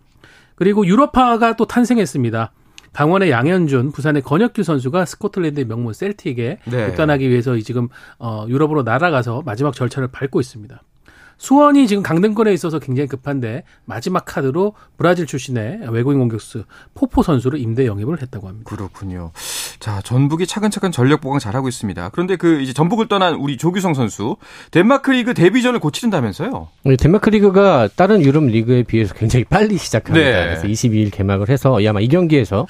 그리고 0.54 0.84
유럽파가 0.86 1.54
또 1.54 1.66
탄생했습니다. 1.66 2.50
강원의 2.92 3.30
양현준, 3.30 3.92
부산의 3.92 4.22
권혁규 4.22 4.62
선수가 4.62 5.04
스코틀랜드의 5.04 5.66
명문 5.66 5.92
셀틱에 5.92 6.58
네. 6.64 6.88
입단하기 6.88 7.28
위해서 7.28 7.56
지금 7.58 7.88
어 8.18 8.46
유럽으로 8.48 8.82
날아가서 8.82 9.42
마지막 9.44 9.74
절차를 9.74 10.08
밟고 10.08 10.40
있습니다. 10.40 10.82
수원이 11.38 11.86
지금 11.86 12.02
강등권에 12.02 12.52
있어서 12.52 12.78
굉장히 12.78 13.08
급한데 13.08 13.62
마지막 13.84 14.24
카드로 14.24 14.74
브라질 14.96 15.26
출신의 15.26 15.88
외국인 15.90 16.18
공격수 16.18 16.64
포포 16.94 17.22
선수를 17.22 17.60
임대 17.60 17.86
영입을 17.86 18.20
했다고 18.20 18.48
합니다. 18.48 18.68
그렇군요. 18.68 19.30
자, 19.78 20.00
전북이 20.02 20.46
차근차근 20.46 20.90
전력 20.92 21.20
보강 21.20 21.38
잘하고 21.38 21.68
있습니다. 21.68 22.10
그런데 22.10 22.36
그 22.36 22.60
이제 22.60 22.72
전북을 22.72 23.08
떠난 23.08 23.34
우리 23.34 23.56
조규성 23.56 23.94
선수 23.94 24.36
덴마크 24.72 25.12
리그 25.12 25.32
데뷔전을 25.32 25.78
곧 25.78 25.91
치른다면서요? 25.91 26.68
덴마크 26.98 27.30
리그가 27.30 27.88
다른 27.94 28.20
유럽 28.20 28.44
리그에 28.44 28.82
비해서 28.82 29.14
굉장히 29.14 29.44
빨리 29.44 29.78
시작합니다. 29.78 30.28
네. 30.28 30.44
그래서 30.44 30.66
22일 30.66 31.12
개막을 31.12 31.48
해서 31.48 31.78
아마 31.86 32.00
이 32.00 32.08
경기에서 32.08 32.66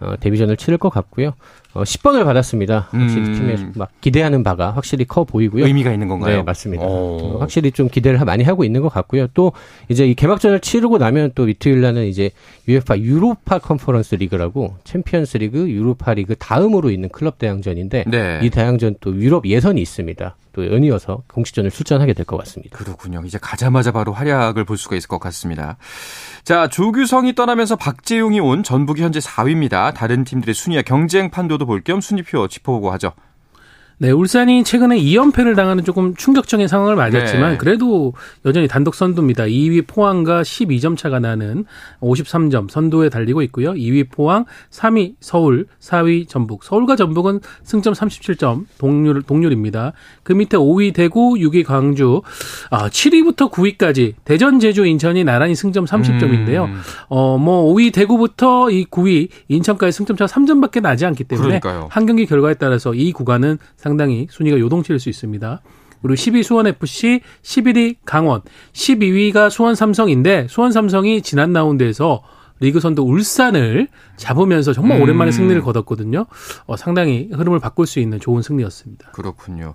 어, 0.00 0.14
데뷔전을 0.18 0.56
치를 0.56 0.78
것 0.78 0.90
같고요. 0.90 1.34
어, 1.72 1.82
10번을 1.82 2.24
받았습니다. 2.24 2.88
확실히 2.90 3.28
음. 3.28 3.34
팀에 3.34 3.56
막 3.74 3.90
기대하는 4.00 4.42
바가 4.42 4.70
확실히 4.72 5.04
커 5.04 5.24
보이고요. 5.24 5.66
의미가 5.66 5.92
있는 5.92 6.08
건가요? 6.08 6.36
네, 6.38 6.42
맞습니다. 6.42 6.84
어, 6.86 7.38
확실히 7.40 7.72
좀 7.72 7.88
기대를 7.88 8.24
많이 8.24 8.44
하고 8.44 8.64
있는 8.64 8.80
것 8.80 8.88
같고요. 8.88 9.26
또 9.34 9.52
이제 9.88 10.06
이 10.06 10.14
개막전을 10.14 10.60
치르고 10.60 10.98
나면 10.98 11.32
또 11.34 11.48
이틀 11.48 11.80
날은 11.80 12.06
이제 12.06 12.30
UEFA 12.68 13.00
유로파 13.00 13.58
컨퍼런스 13.58 14.16
리그라고 14.16 14.76
챔피언스 14.84 15.38
리그, 15.38 15.68
유로파 15.68 16.14
리그 16.14 16.36
다음으로 16.36 16.90
있는 16.90 17.08
클럽 17.08 17.38
대항전인데 17.38 18.04
네. 18.06 18.40
이 18.42 18.50
대항전 18.50 18.96
또 19.00 19.14
유럽 19.16 19.46
예선이 19.46 19.80
있습니다. 19.80 20.36
또 20.54 20.66
연이어서 20.72 21.22
공식전을 21.28 21.70
출전하게 21.70 22.14
될 22.14 22.24
것 22.24 22.36
같습니다. 22.38 22.76
그렇군요. 22.78 23.22
이제 23.26 23.38
가자마자 23.40 23.92
바로 23.92 24.12
활약을 24.12 24.64
볼 24.64 24.78
수가 24.78 24.96
있을 24.96 25.08
것 25.08 25.18
같습니다. 25.18 25.76
자, 26.44 26.68
조규성이 26.68 27.34
떠나면서 27.34 27.76
박재용이 27.76 28.40
온 28.40 28.62
전북이 28.62 29.02
현재 29.02 29.18
4위입니다. 29.20 29.92
다른 29.94 30.24
팀들의 30.24 30.54
순위와 30.54 30.82
경쟁 30.82 31.30
판도도 31.30 31.66
볼 31.66 31.82
겸 31.84 32.00
순위표 32.00 32.48
짚어보고 32.48 32.90
하죠. 32.92 33.12
네, 33.98 34.10
울산이 34.10 34.64
최근에 34.64 34.98
2연패를 34.98 35.54
당하는 35.54 35.84
조금 35.84 36.14
충격적인 36.14 36.66
상황을 36.66 36.96
맞았지만 36.96 37.52
네. 37.52 37.56
그래도 37.56 38.12
여전히 38.44 38.66
단독 38.66 38.94
선두입니다. 38.94 39.44
2위 39.44 39.86
포항과 39.86 40.42
12점 40.42 40.96
차가 40.96 41.20
나는 41.20 41.64
53점 42.00 42.70
선두에 42.70 43.08
달리고 43.08 43.42
있고요. 43.42 43.72
2위 43.72 44.10
포항, 44.10 44.44
3위 44.70 45.14
서울, 45.20 45.66
4위 45.80 46.28
전북. 46.28 46.64
서울과 46.64 46.96
전북은 46.96 47.40
승점 47.62 47.94
37점 47.94 48.66
동률 48.78 49.22
동률입니다. 49.22 49.92
그 50.22 50.32
밑에 50.32 50.56
5위 50.56 50.92
대구, 50.92 51.34
6위 51.34 51.64
광주, 51.64 52.22
아, 52.70 52.88
7위부터 52.88 53.50
9위까지 53.50 54.14
대전, 54.24 54.58
제주, 54.58 54.84
인천이 54.84 55.24
나란히 55.24 55.54
승점 55.54 55.84
30점인데요. 55.84 56.64
음. 56.64 56.80
어, 57.08 57.38
뭐 57.38 57.72
5위 57.72 57.92
대구부터 57.92 58.70
이 58.70 58.86
9위 58.86 59.28
인천까지 59.48 59.92
승점 59.92 60.16
차가 60.16 60.26
3점밖에 60.32 60.82
나지 60.82 61.06
않기 61.06 61.24
때문에 61.24 61.60
그러니까요. 61.60 61.88
한 61.90 62.06
경기 62.06 62.26
결과에 62.26 62.54
따라서 62.54 62.92
이 62.92 63.12
구간은 63.12 63.58
상당히 63.76 63.93
순위가 64.30 64.58
요동칠 64.58 64.98
수 64.98 65.08
있습니다. 65.08 65.60
그리고 66.02 66.14
10위 66.14 66.42
수원FC, 66.42 67.20
11위 67.42 67.96
강원, 68.04 68.42
12위가 68.74 69.48
수원 69.48 69.74
삼성인데 69.74 70.48
수원 70.50 70.70
삼성이 70.70 71.22
지난 71.22 71.52
라운드에서 71.52 72.22
리그 72.60 72.78
선두 72.78 73.02
울산을 73.02 73.88
잡으면서 74.16 74.72
정말 74.72 75.00
오랜만에 75.02 75.30
음. 75.30 75.32
승리를 75.32 75.60
거뒀거든요. 75.62 76.26
어, 76.66 76.76
상당히 76.76 77.28
흐름을 77.32 77.58
바꿀 77.58 77.86
수 77.86 77.98
있는 78.00 78.20
좋은 78.20 78.42
승리였습니다. 78.42 79.10
그렇군요. 79.10 79.74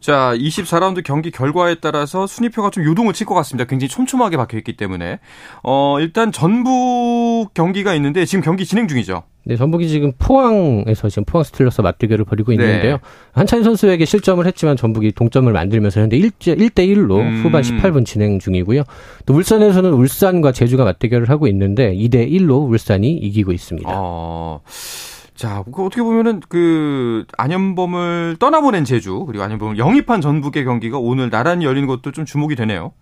자, 0.00 0.34
24라운드 0.36 1.02
경기 1.02 1.30
결과에 1.30 1.76
따라서 1.76 2.26
순위표가 2.26 2.70
좀 2.70 2.84
요동을 2.84 3.14
칠 3.14 3.26
것 3.26 3.34
같습니다. 3.36 3.64
굉장히 3.66 3.88
촘촘하게 3.88 4.36
박혀 4.36 4.58
있기 4.58 4.76
때문에. 4.76 5.18
어, 5.62 5.96
일단 6.00 6.30
전북 6.30 7.50
경기가 7.54 7.94
있는데 7.94 8.24
지금 8.26 8.42
경기 8.42 8.66
진행 8.66 8.86
중이죠. 8.86 9.22
네, 9.44 9.56
전북이 9.56 9.88
지금 9.88 10.12
포항에서 10.18 11.08
지금 11.08 11.24
포항 11.24 11.44
스틸러스 11.44 11.80
맞대결을 11.80 12.24
벌이고 12.24 12.52
네. 12.52 12.56
있는데요. 12.56 12.96
네. 12.96 13.02
한찬희 13.32 13.64
선수에게 13.64 14.04
실점을 14.04 14.44
했지만 14.46 14.76
전북이 14.76 15.12
동점을 15.12 15.50
만들면서 15.50 16.00
현재 16.02 16.16
1, 16.16 16.30
1대 16.30 16.86
1로 16.88 17.20
음. 17.20 17.42
후반 17.42 17.62
18분 17.62 18.04
진행 18.04 18.38
중이고요. 18.38 18.82
또 19.26 19.34
울산에서는 19.34 19.92
울산과 19.92 20.52
제주가 20.52 20.84
맞대결을 20.84 21.30
하고 21.30 21.46
있는데 21.46 21.94
2대 21.94 22.30
1로 22.30 22.68
울산이 22.68 23.12
이기고 23.12 23.52
있습니다. 23.52 23.90
어. 23.92 24.60
자, 25.34 25.64
그 25.72 25.86
어떻게 25.86 26.02
보면은 26.02 26.40
그 26.50 27.24
안현범을 27.38 28.36
떠나보낸 28.38 28.84
제주 28.84 29.24
그리고 29.26 29.42
안현범을 29.42 29.78
영입한 29.78 30.20
전북의 30.20 30.66
경기가 30.66 30.98
오늘 30.98 31.30
나란히 31.30 31.64
열리는 31.64 31.88
것도 31.88 32.12
좀 32.12 32.26
주목이 32.26 32.56
되네요. 32.56 32.92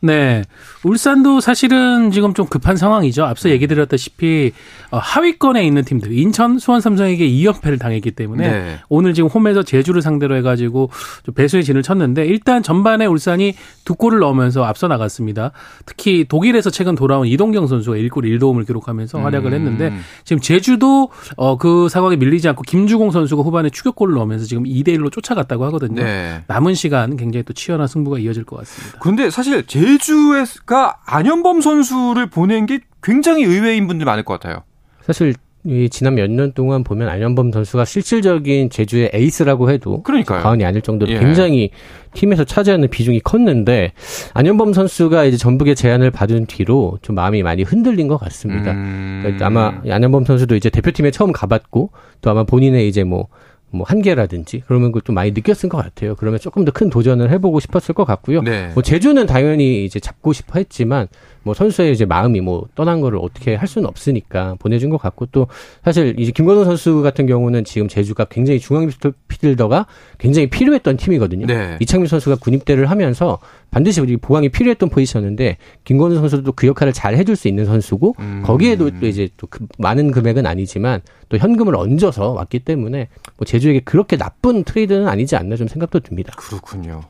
네. 0.00 0.42
울산도 0.84 1.40
사실은 1.40 2.10
지금 2.10 2.34
좀 2.34 2.46
급한 2.46 2.76
상황이죠. 2.76 3.24
앞서 3.24 3.50
얘기 3.50 3.66
드렸다시피 3.66 4.52
어, 4.90 4.98
하위권에 4.98 5.64
있는 5.66 5.84
팀들 5.84 6.12
인천, 6.12 6.58
수원, 6.58 6.80
삼성에게 6.80 7.28
2연패를 7.28 7.78
당했기 7.78 8.12
때문에 8.12 8.48
네. 8.48 8.78
오늘 8.88 9.14
지금 9.14 9.28
홈에서 9.28 9.62
제주를 9.62 10.02
상대로 10.02 10.36
해가지고 10.36 10.90
좀 11.24 11.34
배수의 11.34 11.64
진을 11.64 11.82
쳤는데 11.82 12.26
일단 12.26 12.62
전반에 12.62 13.06
울산이 13.06 13.54
두 13.84 13.94
골을 13.94 14.20
넣으면서 14.20 14.64
앞서 14.64 14.88
나갔습니다. 14.88 15.52
특히 15.86 16.26
독일에서 16.28 16.70
최근 16.70 16.94
돌아온 16.94 17.26
이동경 17.26 17.66
선수가 17.66 17.96
1골 17.96 18.38
1도움을 18.38 18.66
기록하면서 18.66 19.20
활약을 19.20 19.52
음. 19.52 19.54
했는데 19.54 19.92
지금 20.24 20.40
제주도 20.40 21.10
어, 21.36 21.56
그 21.56 21.88
상황에 21.88 22.16
밀리지 22.16 22.48
않고 22.48 22.62
김주공 22.62 23.10
선수가 23.10 23.42
후반에 23.42 23.70
추격골을 23.70 24.14
넣으면서 24.14 24.44
지금 24.46 24.64
2대 24.64 24.88
1로 24.96 25.10
쫓아갔다고 25.10 25.64
하거든요. 25.66 26.02
네. 26.02 26.42
남은 26.46 26.74
시간 26.74 27.16
굉장히 27.16 27.44
또 27.44 27.52
치열한 27.52 27.86
승부가 27.86 28.18
이어질 28.18 28.44
것 28.44 28.56
같습니다. 28.56 28.98
그런데 29.00 29.30
사실 29.30 29.64
제 29.66 29.85
제주가 29.86 30.98
안현범 31.06 31.60
선수를 31.60 32.26
보낸 32.28 32.66
게 32.66 32.80
굉장히 33.02 33.44
의외인 33.44 33.86
분들 33.86 34.04
많을 34.04 34.24
것 34.24 34.38
같아요. 34.38 34.64
사실 35.02 35.34
이 35.64 35.88
지난 35.90 36.14
몇 36.14 36.30
년 36.30 36.52
동안 36.52 36.84
보면 36.84 37.08
안현범 37.08 37.50
선수가 37.52 37.84
실질적인 37.84 38.70
제주의 38.70 39.10
에이스라고 39.12 39.70
해도 39.70 40.02
그러니까요. 40.02 40.42
과언이 40.42 40.64
아닐 40.64 40.80
정도로 40.82 41.10
예. 41.12 41.18
굉장히 41.18 41.70
팀에서 42.14 42.44
차지하는 42.44 42.88
비중이 42.88 43.20
컸는데 43.20 43.92
안현범 44.34 44.72
선수가 44.72 45.24
이제 45.24 45.36
전북의 45.36 45.74
제안을 45.74 46.10
받은 46.10 46.46
뒤로 46.46 46.98
좀 47.02 47.14
마음이 47.16 47.42
많이 47.42 47.62
흔들린 47.62 48.06
것 48.08 48.16
같습니다. 48.16 48.72
음... 48.72 49.20
그러니까 49.22 49.46
아마 49.46 49.80
안현범 49.88 50.24
선수도 50.24 50.54
이제 50.56 50.70
대표팀에 50.70 51.10
처음 51.10 51.32
가봤고 51.32 51.90
또 52.20 52.30
아마 52.30 52.44
본인의 52.44 52.88
이제 52.88 53.02
뭐 53.04 53.28
뭐뭐 53.76 53.86
한계라든지 53.86 54.62
그러면 54.66 54.92
그것도 54.92 55.12
많이 55.12 55.32
느꼈을 55.32 55.68
것 55.68 55.78
같아요. 55.78 56.14
그러면 56.16 56.40
조금 56.40 56.64
더 56.64 56.76
큰 56.76 56.90
도전을 56.90 57.30
해보고 57.30 57.58
싶었을 57.60 57.94
것 57.94 58.04
같고요. 58.04 58.42
네. 58.42 58.70
뭐 58.74 58.82
제주는 58.82 59.24
당연히 59.24 59.86
이제 59.86 59.98
잡고 59.98 60.34
싶어 60.34 60.58
했지만 60.58 61.08
뭐 61.42 61.54
선수의 61.54 61.92
이제 61.92 62.04
마음이 62.04 62.40
뭐 62.42 62.66
떠난 62.74 63.00
거를 63.00 63.18
어떻게 63.22 63.54
할 63.54 63.66
수는 63.66 63.88
없으니까 63.88 64.56
보내준 64.58 64.90
것 64.90 64.98
같고 64.98 65.26
또 65.26 65.46
사실 65.84 66.14
이제 66.18 66.32
김건우 66.32 66.64
선수 66.64 67.00
같은 67.00 67.26
경우는 67.26 67.64
지금 67.64 67.88
제주가 67.88 68.24
굉장히 68.24 68.60
중앙 68.60 68.86
미드필더가 68.86 69.86
굉장히 70.18 70.50
필요했던 70.50 70.98
팀이거든요. 70.98 71.46
네. 71.46 71.78
이창민 71.80 72.08
선수가 72.08 72.36
군입대를 72.36 72.90
하면서 72.90 73.38
반드시 73.76 74.00
우리 74.00 74.16
보강이 74.16 74.48
필요했던 74.48 74.88
포지션인데 74.88 75.58
김건우 75.84 76.14
선수도 76.14 76.52
그 76.52 76.66
역할을 76.66 76.94
잘 76.94 77.14
해줄 77.14 77.36
수 77.36 77.46
있는 77.46 77.66
선수고 77.66 78.16
음. 78.18 78.42
거기에도 78.42 78.88
또 78.98 79.06
이제 79.06 79.28
또 79.36 79.46
그 79.50 79.66
많은 79.78 80.12
금액은 80.12 80.46
아니지만 80.46 81.02
또 81.28 81.36
현금을 81.36 81.76
얹어서 81.76 82.32
왔기 82.32 82.60
때문에 82.60 83.08
뭐 83.36 83.44
제주에게 83.44 83.80
그렇게 83.80 84.16
나쁜 84.16 84.64
트레이드는 84.64 85.06
아니지 85.06 85.36
않나 85.36 85.56
좀 85.56 85.68
생각도 85.68 86.00
듭니다. 86.00 86.32
그렇군요. 86.36 87.02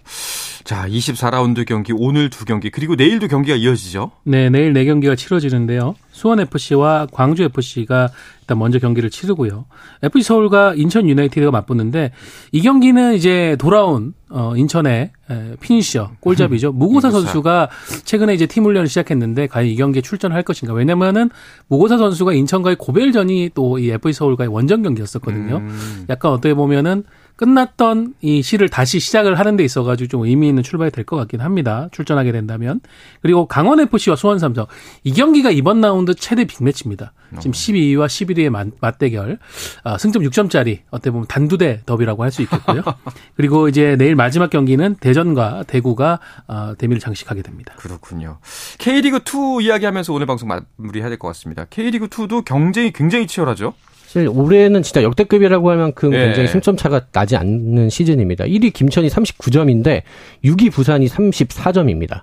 자, 0.67 0.85
24라운드 0.89 1.65
경기 1.65 1.93
오늘 1.97 2.29
두 2.29 2.45
경기 2.45 2.71
그리고 2.71 2.97
내일도 2.97 3.29
경기가 3.29 3.57
이어지죠. 3.57 4.11
네, 4.25 4.51
내일 4.51 4.73
네 4.73 4.85
경기가 4.85 5.15
치러지는데요. 5.15 5.95
수원 6.11 6.41
FC와 6.41 7.07
광주 7.13 7.45
FC가 7.45 8.09
일단 8.41 8.59
먼저 8.59 8.81
경기를 8.81 9.09
치르고요. 9.09 9.67
FC 10.03 10.27
서울과 10.27 10.75
인천 10.75 11.09
유나이티드가 11.09 11.53
맞붙는데 11.53 12.11
이 12.51 12.63
경기는 12.63 13.15
이제 13.15 13.55
돌아온 13.61 14.13
어 14.29 14.55
인천의 14.57 15.13
피니셔 15.61 16.11
골잡이죠. 16.19 16.73
무고사 16.73 17.13
선수가 17.13 17.69
최근에 18.05 18.35
이제 18.35 18.47
팀 18.47 18.65
훈련을 18.65 18.89
시작했는데 18.89 19.47
과연 19.47 19.69
이 19.69 19.77
경기에 19.77 20.03
출전할 20.03 20.43
것인가? 20.43 20.75
왜냐면은 20.75 21.31
무고사 21.69 21.97
선수가 21.97 22.33
인천과의 22.33 22.75
고별전이 22.77 23.51
또 23.55 23.79
이 23.79 23.91
FC 23.91 24.13
서울과의 24.19 24.49
원정 24.49 24.83
경기였었거든요. 24.83 25.59
음. 25.59 26.07
약간 26.09 26.33
어떻게 26.33 26.55
보면은 26.55 27.05
끝났던 27.37 28.15
이 28.23 28.43
시를 28.43 28.69
다시 28.69 28.99
시작을 28.99 29.39
하는 29.39 29.57
데 29.57 29.65
있어가지고 29.65 30.09
좀 30.09 30.25
의미 30.25 30.49
있는 30.49 30.63
출발이 30.63 30.91
될 30.91 31.05
것 31.07 31.17
같긴 31.17 31.41
합니다. 31.41 31.89
출전하게 31.93 32.33
된다면. 32.33 32.81
그리고 33.23 33.47
강원FC와 33.47 34.17
수원 34.17 34.39
삼성. 34.39 34.67
이 35.05 35.13
경기가 35.13 35.51
이번 35.51 35.81
라운드 35.81 36.15
최대 36.15 36.45
빅매치입니다. 36.45 37.13
지금 37.39 37.53
12위와 37.53 38.07
11위의 38.07 38.73
맞대결. 38.81 39.39
아, 39.85 39.99
승점 39.99 40.23
6점짜리 40.23 40.81
어떻게 40.91 41.11
보면 41.11 41.27
단두대 41.29 41.83
더비라고 41.87 42.23
할 42.23 42.31
수 42.33 42.43
있겠고요. 42.43 42.83
그리고 43.37 43.69
이제 43.69 43.97
내일 43.97 44.15
마지막 44.17 44.51
경기는 44.51 44.97
대전과 44.97 45.65
대구가 45.69 46.19
아, 46.49 46.75
대미를 46.79 47.01
장식하게 47.01 47.43
됩니다. 47.43 47.75
그렇군요. 47.77 48.39
K리그 48.79 49.21
2 49.61 49.65
이야기하면서 49.65 50.13
오늘 50.13 50.27
방송 50.27 50.49
마무리해야 50.49 51.09
될 51.09 51.19
것 51.19 51.29
같습니다. 51.29 51.67
K리그 51.71 52.09
2도 52.09 52.45
경쟁이 52.45 52.93
굉장히 52.93 53.27
치열하죠? 53.27 53.75
사실 54.07 54.29
올해는 54.29 54.83
진짜 54.83 55.03
역대급이라고 55.03 55.69
할 55.69 55.79
만큼 55.79 56.11
네. 56.11 56.27
굉장히 56.27 56.49
승점 56.49 56.77
차가 56.77 57.07
나지 57.13 57.37
않는 57.37 57.91
시즌입니다. 57.91 58.45
1위 58.45 58.73
김천이 58.73 59.09
39점인데 59.09 60.03
6위 60.45 60.73
부산이 60.73 61.07
34점입니다. 61.09 62.23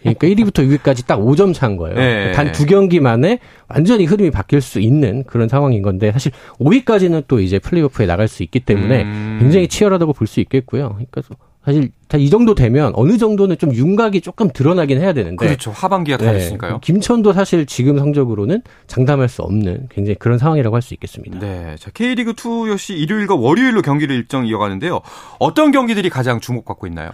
그러니까 0.00 0.28
1위부터 0.28 0.68
6위까지 0.68 1.06
딱 1.06 1.18
5점 1.18 1.52
차인 1.54 1.76
거예요. 1.76 1.96
네. 1.96 2.32
단두 2.32 2.66
경기 2.66 3.00
만에 3.00 3.38
완전히 3.68 4.04
흐름이 4.04 4.30
바뀔 4.30 4.60
수 4.60 4.78
있는 4.78 5.24
그런 5.24 5.48
상황인 5.48 5.82
건데 5.82 6.12
사실 6.12 6.30
5위까지는 6.60 7.24
또 7.26 7.40
이제 7.40 7.58
플레이오프에 7.58 8.06
나갈 8.06 8.28
수 8.28 8.42
있기 8.42 8.60
때문에 8.60 9.02
음. 9.02 9.38
굉장히 9.40 9.66
치열하다고 9.66 10.12
볼 10.12 10.26
수 10.26 10.40
있겠고요. 10.40 10.90
그러니까 10.90 11.22
사실 11.64 11.90
이 12.16 12.30
정도 12.30 12.54
되면 12.54 12.92
어느 12.94 13.16
정도는 13.18 13.58
좀 13.58 13.74
윤곽이 13.74 14.20
조금 14.20 14.48
드러나긴 14.50 15.00
해야 15.00 15.12
되는데 15.12 15.46
그렇죠 15.46 15.70
하반기가 15.72 16.18
다 16.18 16.26
네, 16.26 16.38
됐으니까요. 16.38 16.78
김천도 16.80 17.32
사실 17.32 17.66
지금 17.66 17.98
성적으로는 17.98 18.62
장담할 18.86 19.28
수 19.28 19.42
없는 19.42 19.88
굉장히 19.90 20.14
그런 20.16 20.38
상황이라고 20.38 20.76
할 20.76 20.82
수 20.82 20.92
있겠습니다. 20.94 21.38
네, 21.40 21.76
자 21.78 21.90
K리그 21.94 22.34
2 22.38 22.70
역시 22.70 22.92
일요일과 22.94 23.34
월요일로 23.34 23.80
경기를 23.82 24.14
일정 24.14 24.46
이어가는데요. 24.46 25.00
어떤 25.38 25.70
경기들이 25.72 26.10
가장 26.10 26.38
주목받고 26.40 26.86
있나요? 26.86 27.10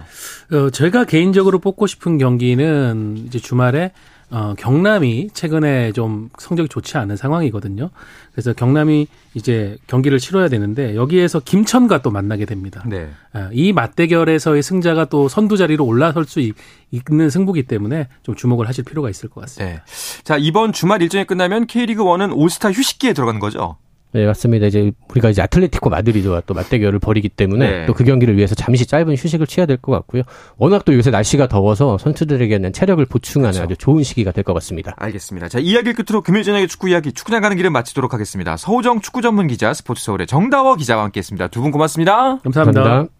어, 0.52 0.70
제가 0.70 1.04
개인적으로 1.04 1.60
뽑고 1.60 1.86
싶은 1.86 2.18
경기는 2.18 3.16
이제 3.26 3.38
주말에 3.38 3.92
어, 4.30 4.54
경남이 4.56 5.30
최근에 5.32 5.92
좀 5.92 6.30
성적이 6.38 6.68
좋지 6.68 6.96
않은 6.98 7.16
상황이거든요. 7.16 7.90
그래서 8.32 8.52
경남이 8.52 9.08
이제 9.34 9.76
경기를 9.88 10.18
치러야 10.18 10.48
되는데 10.48 10.94
여기에서 10.94 11.40
김천과 11.40 12.02
또 12.02 12.10
만나게 12.10 12.44
됩니다. 12.44 12.84
네. 12.86 13.10
아, 13.32 13.50
이 13.52 13.72
맞대결에서의 13.72 14.62
승자가 14.62 15.06
또 15.06 15.28
선두 15.28 15.56
자리로 15.56 15.84
올라설 15.84 16.24
수 16.24 16.40
있는 16.40 17.30
승부기 17.30 17.64
때문에 17.64 18.08
좀 18.22 18.36
주목을 18.36 18.68
하실 18.68 18.84
필요가 18.84 19.10
있을 19.10 19.28
것 19.28 19.40
같습니다. 19.42 19.82
네. 19.84 20.22
자, 20.22 20.36
이번 20.36 20.72
주말 20.72 21.02
일정이 21.02 21.24
끝나면 21.24 21.66
K리그 21.66 22.04
1은 22.04 22.32
올스타 22.36 22.70
휴식기에 22.70 23.12
들어가는 23.12 23.40
거죠? 23.40 23.76
네, 24.12 24.26
맞습니다. 24.26 24.66
이제 24.66 24.90
우리가 25.10 25.30
이제 25.30 25.40
아틀레티코 25.42 25.88
마드리드와 25.88 26.42
또 26.46 26.52
맞대결을 26.54 26.98
벌이기 26.98 27.28
때문에 27.28 27.70
네. 27.70 27.86
또그 27.86 28.02
경기를 28.04 28.36
위해서 28.36 28.54
잠시 28.56 28.84
짧은 28.86 29.14
휴식을 29.14 29.46
취해야 29.46 29.66
될 29.66 29.76
것 29.76 29.92
같고요. 29.92 30.22
워낙 30.58 30.84
또 30.84 30.94
요새 30.94 31.10
날씨가 31.10 31.46
더워서 31.48 31.96
선수들에게는 31.98 32.72
체력을 32.72 33.04
보충하는 33.06 33.52
그렇죠. 33.52 33.64
아주 33.64 33.76
좋은 33.76 34.02
시기가 34.02 34.32
될 34.32 34.42
것 34.42 34.52
같습니다. 34.54 34.94
알겠습니다. 34.96 35.48
자, 35.48 35.58
이야기 35.60 35.92
끝으로 35.92 36.22
금요일 36.22 36.44
저녁에 36.44 36.66
축구 36.66 36.88
이야기 36.88 37.12
축구장 37.12 37.40
가는 37.42 37.56
길을 37.56 37.70
마치도록 37.70 38.12
하겠습니다. 38.12 38.56
서우정 38.56 39.00
축구 39.00 39.22
전문 39.22 39.46
기자 39.46 39.72
스포츠 39.74 40.02
서울의 40.04 40.26
정다워 40.26 40.74
기자와 40.76 41.04
함께 41.04 41.18
했습니다. 41.18 41.46
두 41.48 41.60
분 41.60 41.70
고맙습니다. 41.70 42.38
감사합니다. 42.42 42.82
감사합니다. 42.82 43.19